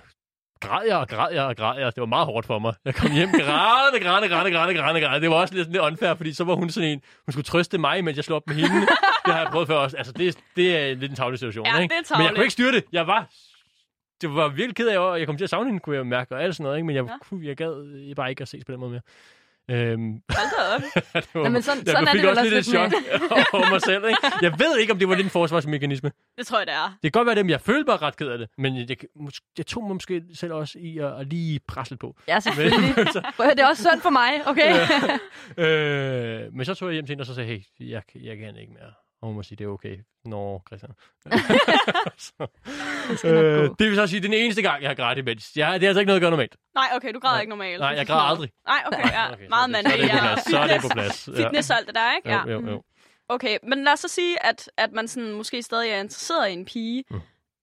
[0.60, 1.96] græd jeg og græd jeg og græd jeg.
[1.96, 2.74] Det var meget hårdt for mig.
[2.86, 5.22] Jeg kom hjem grædende, grædende, grædende, grædende, grædende, grædende.
[5.22, 7.46] Det var også lidt, sådan lidt unfair, fordi så var hun sådan en, hun skulle
[7.46, 8.82] trøste mig, mens jeg slog op med hende.
[9.26, 9.98] det har jeg prøvet før også.
[9.98, 11.66] Altså, det, det er lidt en tavlig situation.
[11.66, 11.96] Ja, ikke?
[12.02, 12.84] det er Men jeg kunne ikke styre det.
[12.92, 13.30] Jeg var
[14.22, 16.36] det var virkelig ked af, og jeg kom til at savne hende, kunne jeg mærke,
[16.36, 16.86] og alt sådan noget, ikke?
[16.86, 17.48] men jeg, Ja.
[17.48, 19.02] jeg gad bare ikke at ses på den måde mere.
[19.72, 20.82] Øhm, Hold da op.
[21.14, 23.54] det var, Nå, men sådan- jeg sådan er fik det også lidt et også chok
[23.54, 24.08] over mig selv.
[24.08, 24.20] Ikke?
[24.42, 26.12] Jeg ved ikke, om det var lidt en forsvarsmekanisme.
[26.38, 26.88] Det tror jeg, det er.
[26.88, 28.48] Det kan godt være det, men jeg følte mig ret ked af det.
[28.58, 28.98] Men jeg, jeg,
[29.58, 32.16] jeg tog mig måske selv også i at, at lige presse lidt på.
[32.28, 32.96] Ja, selvfølgelig.
[33.58, 34.72] Det er også synd for mig, okay?
[35.58, 38.38] Øh, men så tog jeg hjem til hende, og så sagde jeg, hey, jeg, jeg
[38.38, 38.92] kan ikke mere.
[39.22, 39.98] Og hun må sige, det er okay.
[40.26, 40.92] Nå, Christian.
[42.18, 42.48] så,
[43.24, 45.52] Det øh, det vil så sige, den eneste gang, jeg har grædt imens.
[45.56, 46.56] Jeg, det er altså ikke noget, jeg gør normalt.
[46.76, 47.42] Nej, okay, du græder Nej.
[47.42, 47.80] ikke normalt.
[47.80, 48.52] Nej, jeg græder aldrig.
[48.68, 49.32] Nej, okay, ja.
[49.34, 49.98] Okay, meget mandligt.
[50.02, 50.24] Så er det på ja.
[50.34, 50.44] plads.
[50.50, 51.28] Så er det på plads.
[51.28, 51.44] Ja.
[51.46, 52.30] Fitness og alt det der, ikke?
[52.30, 52.44] Ja.
[52.46, 52.84] Jo, jo, jo.
[53.30, 56.54] Okay, men lad os så sige, at, at man sådan måske stadig er interesseret i
[56.54, 57.04] en pige,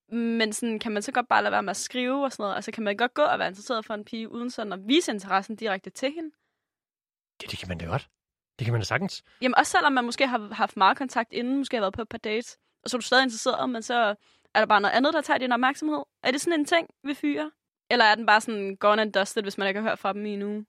[0.08, 0.18] Mm.
[0.18, 2.54] men sådan, kan man så godt bare lade være med at skrive og sådan noget?
[2.54, 5.12] Altså, kan man godt gå og være interesseret for en pige, uden sådan at vise
[5.12, 6.30] interessen direkte til hende?
[7.40, 8.08] Det, det kan man da godt.
[8.58, 9.22] Det kan man da sagtens.
[9.42, 12.08] Jamen, også selvom man måske har haft meget kontakt inden, måske har været på et
[12.08, 14.14] par dates, og så er du stadig interesseret, men så
[14.54, 16.02] er der bare noget andet, der tager din opmærksomhed.
[16.22, 17.50] Er det sådan en ting ved fyre?
[17.90, 20.26] Eller er den bare sådan gone and dusted, hvis man ikke har hørt fra dem
[20.26, 20.64] i en uge?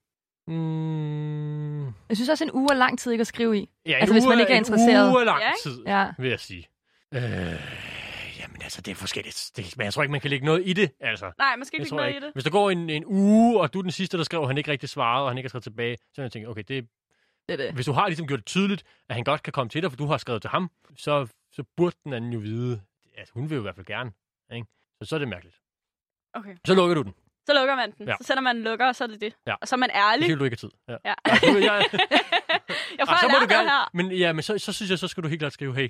[0.47, 3.69] Mm, Jeg synes også, en uge er lang tid ikke at skrive i.
[3.85, 5.11] ja, en Altså, hvis man uge ikke er en interesseret.
[5.11, 5.59] uge er lang ikke?
[5.63, 6.07] tid, Ja.
[6.19, 6.67] vil jeg sige.
[7.13, 7.21] Øh,
[8.39, 9.51] jamen altså, det er forskelligt.
[9.57, 11.31] Det, men jeg tror ikke, man kan lægge noget i det, altså.
[11.37, 12.19] Nej, man skal ikke tror lægge ikke.
[12.19, 12.33] noget i det.
[12.33, 14.57] Hvis der går en, en uge, og du er den sidste, der skrev, og han
[14.57, 16.85] ikke rigtig svarede, og han ikke har skrevet tilbage, så vil jeg tænke, okay, det,
[17.49, 17.73] Det er det.
[17.73, 19.97] hvis du har ligesom gjort det tydeligt, at han godt kan komme til dig, for
[19.97, 22.81] du har skrevet til ham, så, så burde den anden jo vide,
[23.17, 24.11] at hun vil jo i hvert fald gerne.
[24.55, 24.67] Ikke?
[25.01, 25.55] Så, så er det mærkeligt.
[26.33, 26.55] Okay.
[26.67, 27.13] Så lukker du den.
[27.47, 28.07] Så lukker man den.
[28.07, 28.15] Ja.
[28.21, 29.33] Så sender man lukker, og så er det det.
[29.47, 29.53] Ja.
[29.61, 30.29] Og så er man Det ærlig.
[30.29, 30.77] vil du ikke have tid.
[30.87, 30.97] Ja.
[31.05, 31.13] Ja.
[31.27, 33.69] Ja, du, jeg, Jeg får Ah, så må du gerne.
[33.69, 33.89] her.
[33.93, 35.89] Men ja, men så, så synes jeg, så skal du helt klart skrive, hey,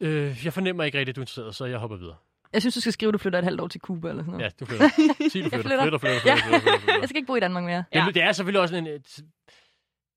[0.00, 2.16] øh, jeg fornemmer ikke rigtigt, at du er interesseret, så jeg hopper videre.
[2.52, 4.32] Jeg synes, du skal skrive, at du flytter et halvt år til Cuba eller sådan
[4.32, 4.44] noget.
[4.44, 4.88] Ja, du flytter.
[5.32, 5.80] Sig, du Jeg flytter.
[5.80, 5.82] flytter.
[5.82, 6.34] Flytter, flytter, flytter, Ja.
[6.34, 6.98] flytter, flytter, flytter.
[7.00, 7.84] Jeg skal ikke bo i Danmark mere.
[7.94, 8.04] Ja.
[8.04, 8.10] Ja.
[8.10, 8.86] Det er selvfølgelig også en...
[8.86, 9.18] Et,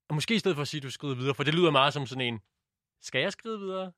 [0.09, 1.93] og måske i stedet for at sige, at du skriver videre, for det lyder meget
[1.93, 2.39] som sådan en,
[3.01, 3.91] skal jeg skrive videre?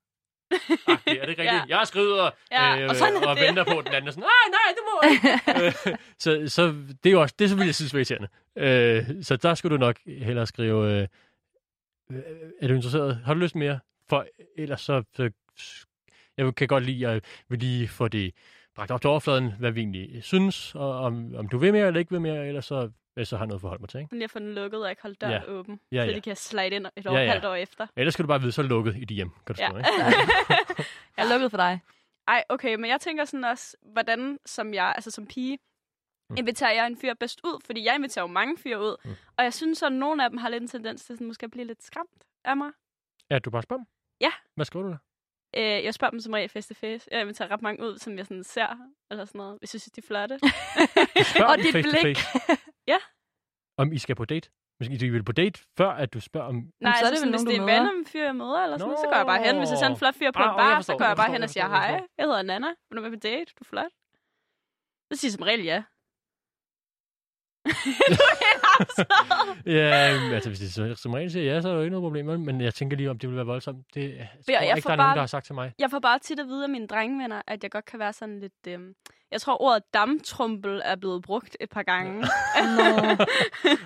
[0.88, 1.70] Ah, det er det rigtigt?
[1.70, 1.78] Ja.
[1.80, 3.44] Jeg skriver Ja, øh, og sådan og det.
[3.48, 4.98] venter på, den anden er sådan, nej, nej, du må.
[5.66, 6.68] Øh, så, så
[7.04, 8.28] det er jo også, det vil jeg synes er irriterende.
[8.56, 11.08] Øh, så der skulle du nok hellere skrive, øh,
[12.12, 12.22] øh,
[12.62, 13.16] er du interesseret?
[13.26, 13.80] Har du lyst mere?
[14.10, 14.26] For
[14.58, 15.32] ellers så, så
[16.38, 18.34] jeg kan godt lide, at jeg vil lige få det
[18.76, 22.00] bragt op til overfladen, hvad vi egentlig synes, og om, om du vil mere eller
[22.00, 22.92] ikke vil mere, ellers så,
[23.28, 24.00] så har jeg noget at forholde mig til.
[24.00, 24.14] Ikke?
[24.14, 25.50] Lige at få den lukket og ikke holde døren Ja.
[25.52, 25.80] åben.
[25.92, 26.16] Ja, Så ja.
[26.16, 27.30] de kan slide ind et år, Ja, ja.
[27.32, 27.88] halvt år efter.
[27.96, 29.68] Ellers skal du bare vide, så er lukket i dit hjem, kan du Ja.
[29.68, 29.90] skrive, ikke?
[31.18, 31.80] Jeg er lukket for dig.
[32.28, 35.60] Ej, okay, men jeg tænker sådan også, hvordan som jeg, altså som pige,
[36.32, 36.36] Mm.
[36.38, 39.12] inviterer jeg en fyr bedst ud, fordi jeg inviterer jo mange fyre ud, Mm.
[39.38, 41.52] og jeg synes, at nogle af dem har lidt en tendens til sådan, måske at
[41.52, 42.72] blive lidt skræmt af mig.
[43.30, 43.84] Ja, du bare spørger?
[44.22, 44.32] Ja.
[44.56, 44.98] Hvad skriver du der?
[45.58, 47.08] Øh, jeg spørger dem som regel face to face.
[47.12, 48.68] Jeg inviterer ret mange ud, som jeg sådan ser,
[49.12, 50.36] eller sådan noget, hvis jeg synes, de er flotte.
[51.50, 52.18] Og dit face blik.
[52.18, 52.64] face.
[52.88, 52.98] Ja.
[53.78, 54.50] Om I skal på date?
[54.80, 56.56] Måske I vil på date, før at du spørger om...
[56.82, 58.88] Nej, så er det vel hvis det er en random fyr, jeg møder, eller sådan
[58.90, 59.12] noget, så Nå.
[59.12, 59.58] går jeg bare hen.
[59.58, 61.10] Hvis jeg ser en flot fyr på Ah, en bar, jeg så forstår, går jeg
[61.10, 62.14] jeg bare forstår, hen og siger, forstår, jeg hej, forstår.
[62.18, 63.50] jeg hedder Nana, vil du med på date?
[63.58, 63.92] Du er flot.
[65.10, 65.80] Så siger jeg som regel ja.
[65.80, 65.98] du er helt afslaget.
[69.66, 69.90] Ja,
[70.34, 72.26] altså hvis det så- som regel siger ja, så er der jo ikke noget problem.
[72.40, 73.86] Men jeg tænker lige, om det vil være voldsomt.
[73.94, 75.72] Det jeg tror jeg ikke, får der er bare- nogen, der har sagt til mig.
[75.80, 78.40] Jeg får bare tit at vide af mine drengevenner, at jeg godt kan være sådan
[78.40, 78.54] lidt...
[78.68, 78.94] Øhm,
[79.32, 82.26] jeg tror, ordet damtrumpel er blevet brugt et par gange.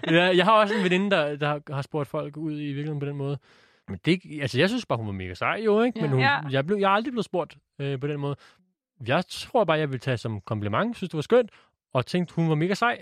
[0.07, 3.05] Ja, jeg har også en veninde, der, der har- spurgt folk ud i virkeligheden på
[3.05, 3.37] den måde.
[3.87, 6.01] Men det, altså, jeg synes bare, hun var mega sej, jo, ikke?
[6.01, 6.39] Men hun, Ja.
[6.49, 8.35] jeg, blev, jeg er aldrig blevet spurgt øh, på den måde.
[9.07, 11.49] Jeg tror bare, jeg ville tage som kompliment, synes det var skønt,
[11.93, 13.01] og tænkte, hun var mega sej.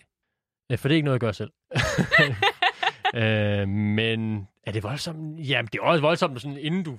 [0.79, 1.51] For det er ikke noget, jeg gør selv.
[3.21, 5.39] øh, men er det voldsomt?
[5.49, 6.91] Jamen, det er også voldsomt, sådan, inden du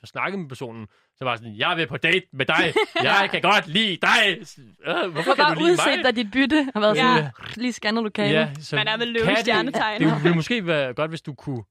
[0.00, 2.72] har snakket med personen, så var sådan, jeg vil på date med dig.
[3.02, 4.38] Jeg kan godt lide dig.
[4.86, 7.16] Øh, hvorfor har kan du lide udset dig dit bytte og været Ja.
[7.16, 8.32] sådan, lige scannet lokalet.
[8.34, 10.00] Ja, så Man er vel løve det- stjernetegn.
[10.02, 11.62] Det ville måske være godt, hvis du kunne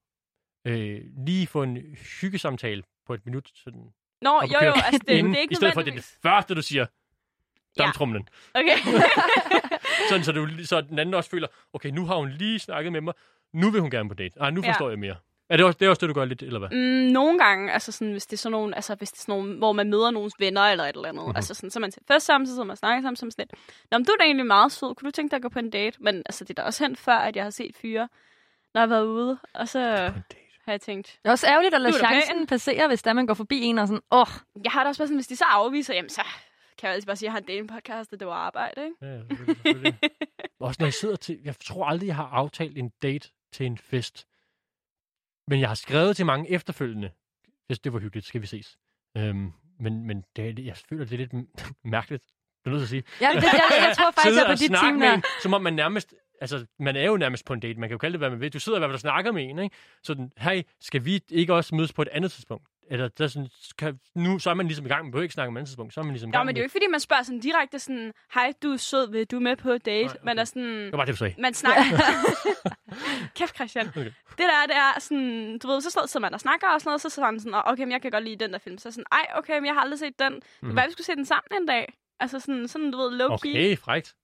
[0.67, 1.77] øh, lige få en
[2.21, 3.49] hyggesamtale på et minut.
[3.55, 3.81] Sådan,
[4.21, 6.61] Nå, jo jo, altså det, det er ikke I stedet for det, det første, du
[6.61, 6.85] siger.
[7.79, 7.83] Ja.
[7.83, 8.27] Damtrumlen.
[8.53, 8.77] Okay.
[10.09, 13.01] Sådan, så, du, så den anden også føler, okay, nu har hun lige snakket med
[13.01, 13.13] mig.
[13.53, 14.41] Nu vil hun gerne på date.
[14.41, 14.69] Ah, nu Ja.
[14.69, 15.15] forstår jeg mere.
[15.49, 16.69] Er det også det, er også det du gør lidt, eller hvad?
[16.69, 19.35] Mm, nogle gange, altså sådan, hvis det er sådan nogle, altså hvis det er sådan
[19.41, 21.25] nogle, hvor man møder nogens venner eller et eller andet, Mhm.
[21.27, 21.35] mm-hmm.
[21.35, 23.45] altså sådan, så man til fest sammen, så sidder man og snakker sammen, som sådan
[23.51, 23.59] lidt.
[23.91, 25.59] Nå, men du er da egentlig meget sød, kunne du tænke dig at gå på
[25.59, 25.97] en date?
[26.03, 28.07] Men altså, det er da også hent før, at jeg har set fyre,
[28.73, 29.79] når jeg har været ude, og så
[30.65, 33.27] har jeg tænkt, Det er også ærgerligt at lade er chancen passere, hvis der man
[33.27, 34.27] går forbi en og sådan, åh, oh,
[34.63, 36.21] jeg har da også været sådan, hvis de så afviser, jamen så
[36.77, 38.95] kan jeg altid bare sige, at jeg har en dating-podcast, og det var arbejde, ikke?
[39.01, 39.99] Ja, selvfølgelig, selvfølgelig.
[40.59, 41.39] Også når jeg sidder til...
[41.43, 44.27] Jeg tror aldrig, jeg har aftalt en date til en fest.
[45.47, 47.11] Men jeg har skrevet til mange efterfølgende.
[47.67, 48.77] Hvis det var hyggeligt, skal vi ses.
[49.17, 51.33] Øhm, men men det, jeg føler, det er lidt
[51.95, 52.23] mærkeligt.
[52.23, 53.03] Det er nødt til at sige.
[53.21, 55.13] Ja, det, jeg, jeg tror faktisk, er på dit team med der.
[55.13, 56.15] en, som om man nærmest...
[56.41, 57.79] Altså, man er jo nærmest på en date.
[57.79, 58.53] Man kan jo kalde det, hvad man vil.
[58.53, 59.75] Du sidder i hvert fald og snakker med en, ikke?
[60.03, 62.67] Sådan, hey, skal vi ikke også mødes på et andet tidspunkt?
[62.91, 65.03] Eller der er sådan, skal, nu så er man ligesom i gang.
[65.05, 65.93] Man behøver ikke snakke om et andet tidspunkt.
[65.93, 67.23] Så er man ligesom i Ja, gang men det er jo ikke, fordi man spørger
[67.23, 70.03] sådan direkte sådan, hej, du er sød, vil du med på date?
[70.05, 70.25] Nej, okay.
[70.25, 71.35] Man er sådan, Det var bare det, du sagde.
[71.41, 71.83] man snakker...
[73.37, 73.87] Kæft, Christian.
[73.87, 74.03] Okay.
[74.29, 77.01] Det der, det er sådan, du ved, så sidder man og snakker og sådan noget,
[77.01, 78.77] så er man sådan, "Åh, okay, men jeg kan godt lide den der film.
[78.77, 80.33] Så sådan, ej, okay, men jeg har aldrig set den.
[80.33, 80.39] Mm.
[80.61, 80.73] Mhm.
[80.73, 81.93] Hvad, vi skulle se den sammen en dag?
[82.19, 83.33] Altså sådan, sådan du ved, low-key.
[83.33, 83.49] Okay.
[83.49, 84.15] Okay, frækt.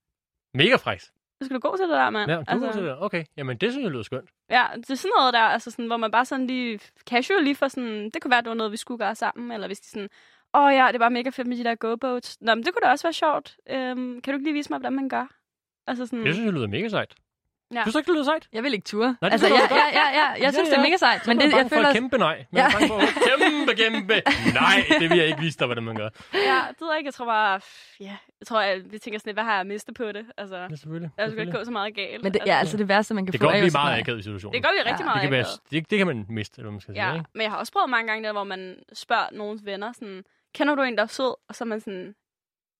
[0.54, 1.10] Mega frækt.
[1.44, 2.30] Skal du gå til det der, mand?
[2.30, 2.80] Ja, du altså, altså...
[2.80, 2.96] det der.
[2.96, 4.30] Okay, jamen det synes jeg lyder skønt.
[4.50, 6.80] Ja, det er sådan noget der, altså sådan, hvor man bare sådan lige
[7.10, 9.66] casual lige for sådan, det kunne være, det var noget, vi skulle gøre sammen, eller
[9.66, 10.08] hvis de sådan,
[10.54, 12.40] åh oh, ja, det var mega fedt med de der go-boats.
[12.40, 13.56] Nå, men det kunne da også være sjovt.
[13.70, 15.26] Øhm, kan du ikke lige vise mig, hvordan man gør?
[15.86, 17.14] Altså sådan, Det synes jeg lyder mega sejt.
[17.74, 17.82] Ja.
[17.82, 18.48] Synes du ikke, det lyder sejt?
[18.52, 19.06] Jeg vil ikke ture.
[19.20, 21.26] Nej, det altså, jeg, jeg jeg, jeg, jeg, synes, Ja, det er mega sejt.
[21.26, 21.88] Men Men det, jeg jeg for føler...
[21.88, 22.36] et kæmpe nej.
[22.50, 22.62] Men Ja.
[22.64, 23.00] jeg er bange for
[23.30, 24.14] kæmpe, kæmpe
[24.60, 24.76] nej.
[25.00, 26.08] Det vil jeg ikke vise dig, hvordan man gør.
[26.34, 27.08] ja, det ved jeg ikke.
[27.08, 27.60] Jeg tror bare,
[28.00, 30.24] ja, jeg tror, jeg, vi tænker sådan, lidt, hvad har jeg mistet på det?
[30.36, 31.10] Altså, Ja, selvfølgelig.
[31.18, 32.22] jeg skulle ikke gå så meget galt.
[32.22, 33.86] Men det, ja, altså det værste, man kan Det få, kan godt jo blive sådan
[33.86, 34.54] meget akavet i situationen.
[34.54, 36.70] det gør vi rigtig Ja, meget det kan, være, det, det kan man miste, eller
[36.70, 37.18] man skal Ja, sige.
[37.18, 37.30] Ikke?
[37.34, 40.74] men jeg har også prøvet mange gange der, hvor man spørger nogens venner, sådan, kender
[40.74, 41.34] du en, der er sød?
[41.48, 42.14] Og så er man sådan,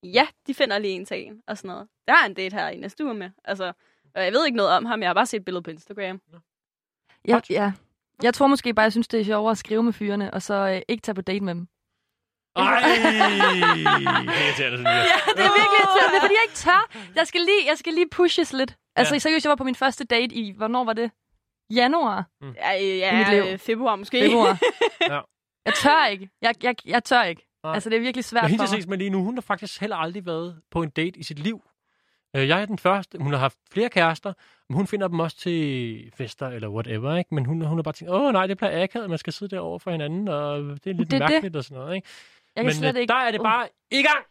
[0.03, 1.88] ja, de finder lige en til en, og sådan noget.
[2.09, 3.30] Der er en date her i næste uge med.
[3.45, 3.72] Altså,
[4.15, 6.21] og jeg ved ikke noget om ham, jeg har bare set et billede på Instagram.
[7.29, 7.73] Ja, ja.
[8.23, 10.55] Jeg tror måske bare, jeg synes, det er sjovere at skrive med fyrene, og så
[10.55, 11.67] øh, ikke tage på date med dem.
[12.57, 16.91] Ej, det er irriterende, sådan Ja, det er virkelig irriterende, fordi jeg ikke tør.
[17.17, 18.77] Jeg skal lige, jeg skal lige pushes lidt.
[18.97, 19.19] Altså Ja.
[19.19, 21.11] seriøst, jeg var på min første date i, hvornår var det?
[21.75, 22.27] Januar?
[22.57, 23.59] Ja, I mit ja liv.
[23.59, 24.23] februar måske.
[24.23, 24.59] Februar.
[25.15, 25.21] Ja.
[25.67, 26.31] Jeg tør ikke.
[26.43, 27.47] Jeg, jeg, jeg tør ikke.
[27.65, 27.75] Nej.
[27.75, 28.83] Altså, det er virkelig svært Men hende, for jeg mig.
[28.83, 31.39] ses med lige nu, hun har faktisk heller aldrig været på en date i sit
[31.39, 31.63] liv.
[32.37, 33.18] Øh, Jeg er den første.
[33.18, 34.33] Hun har haft flere kærester,
[34.68, 37.35] men hun finder dem også til fester eller whatever, ikke?
[37.35, 39.62] Men hun, hun har bare tænkt, åh nej, det bliver akavet, man skal sidde der
[39.62, 41.30] over for hinanden, og det er lidt Det er det.
[41.33, 42.09] mærkeligt og sådan noget, ikke?
[42.57, 43.12] Jeg Men slet øh, ikke.
[43.12, 43.45] der er det Uh.
[43.45, 44.24] bare i gang!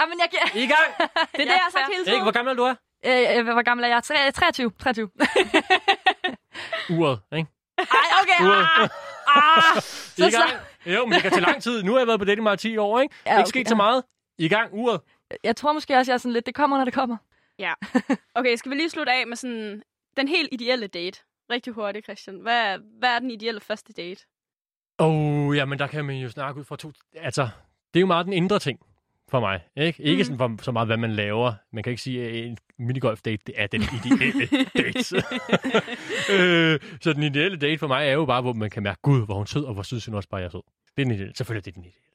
[0.00, 0.60] Ja, men jeg kan...
[0.62, 1.10] I gang!
[1.32, 2.10] Det er det, jeg har sagt hele Ikke?
[2.10, 2.22] tiden.
[2.22, 2.74] Hvor gammel er du er?
[3.06, 4.02] Øh, øh, hvor gammel er jeg?
[4.04, 4.70] Tre- 23.
[4.78, 5.10] 23.
[6.98, 7.48] Uret, ikke?
[7.78, 7.84] Ej,
[8.22, 8.46] okay.
[8.46, 8.90] Uret.
[9.28, 10.32] Ah, I så gang.
[10.32, 10.94] slap.
[10.94, 11.82] Jo, men det kan tage lang tid.
[11.82, 13.14] Nu har jeg været på dating meget 10 år, ikke?
[13.26, 14.02] Ja, Ikke okay, sket så meget.
[14.38, 15.00] I gang, uret.
[15.44, 17.16] Jeg tror måske også, jeg er sådan lidt, det kommer, når det kommer.
[18.34, 19.82] Okay, skal vi lige slutte af med sådan
[20.16, 21.20] den helt ideelle date?
[21.50, 22.36] Rigtig hurtigt, Christian.
[22.40, 24.24] Hvad, hvad er den ideelle første date?
[24.98, 26.92] Åh, oh, jamen der kan man jo snakke ud fra to...
[27.16, 27.42] Altså,
[27.94, 28.80] det er jo meget den indre ting
[29.28, 29.60] for mig.
[29.76, 30.38] Ikke, ikke Mhm.
[30.38, 31.52] sådan for, så meget, hvad man laver.
[31.72, 34.46] Man kan ikke sige, at en minigolf-date det er den ideelle
[34.78, 35.16] date.
[36.34, 39.24] øh, så den ideelle date for mig er jo bare, hvor man kan mærke, gud,
[39.24, 40.62] hvor hun er sød, og hvor synes hun også bare, jeg er sød.
[40.96, 41.36] Det er den ideelle.
[41.36, 42.05] Selvfølgelig det er den ideelle.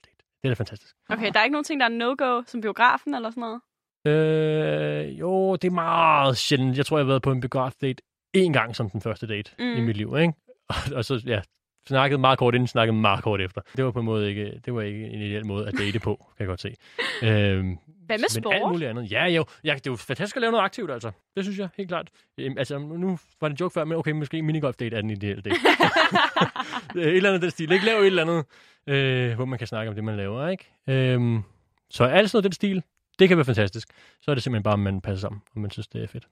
[0.42, 0.96] Det er da fantastisk.
[1.10, 3.62] Okay, der er ikke nogen ting, der er no-go, som biografen eller sådan noget?
[4.08, 6.78] Øh, jo, det er meget sjældent.
[6.78, 8.02] Jeg tror, jeg har været på en biograf-date
[8.38, 9.66] én gang som den første date mm.
[9.66, 10.18] i mit liv.
[10.18, 10.34] Ikke?
[10.70, 11.42] Og, og så, ja,
[11.88, 13.62] snakkede meget kort inden, snakkede meget kort efter.
[13.78, 16.16] Det var på en måde ikke, det var ikke en ideel måde at date på,
[16.38, 16.76] kan jeg godt se.
[17.24, 17.78] Øhm,
[18.12, 18.72] Hvad med Men alt sport?
[18.72, 19.12] muligt andet.
[19.12, 19.46] Ja, jo.
[19.64, 21.12] Ja, det er jo fantastisk at lave noget aktivt, altså.
[21.36, 22.10] Det synes jeg, helt klart.
[22.38, 25.42] Øhm, altså, nu var det en joke før, men okay, måske minigolf-date er den ideelle
[25.42, 25.56] date.
[26.96, 27.72] et eller andet den stil.
[27.72, 28.46] Ikke lave et eller andet,
[28.88, 30.72] øh, hvor man kan snakke om det, man laver, ikke?
[30.90, 31.42] Øhm,
[31.90, 32.84] så alt sådan noget den stil,
[33.20, 33.88] det kan være fantastisk.
[34.22, 36.28] Så er det simpelthen bare, om man passer sammen, og man synes, det er fedt.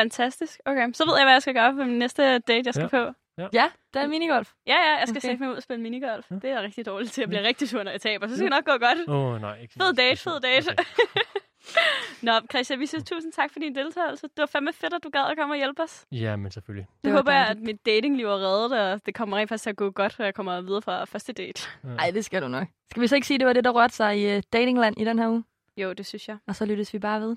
[0.00, 0.60] Fantastisk.
[0.66, 3.04] Okay, så ved jeg, hvad jeg skal gøre på min næste date, jeg skal Ja.
[3.04, 3.12] på.
[3.38, 4.52] Ja, det er minigolf.
[4.66, 5.20] Ja, ja, jeg skal Okay.
[5.28, 6.26] sætte mig ud og spille minigolf.
[6.30, 6.34] Ja.
[6.34, 7.20] Det er rigtig dårligt til.
[7.20, 8.26] Jeg bliver rigtig sur, når jeg taber.
[8.28, 9.08] Så skal det nok gå godt.
[9.08, 9.58] Åh, oh, nej.
[9.62, 10.70] Ikke Fed date, fed date.
[10.72, 10.84] Okay.
[12.22, 14.22] Nå, Christian, vi siger tusind tak for din deltagelse.
[14.22, 16.04] Det var fandme fedt, at du gad at komme og hjælpe os.
[16.12, 16.86] Ja, men selvfølgelig.
[16.96, 19.70] Det, Det håber jeg, at mit datingliv er reddet, og det kommer rent faktisk til
[19.70, 21.62] at gå godt, og jeg kommer videre fra første date.
[21.82, 22.66] Nej, det skal du nok.
[22.90, 25.04] Skal vi så ikke sige, det var det, der rørte sig i uh, datingland i
[25.04, 25.44] den her uge?
[25.76, 26.36] Jo, det synes jeg.
[26.46, 27.32] Og så lyttes vi bare ved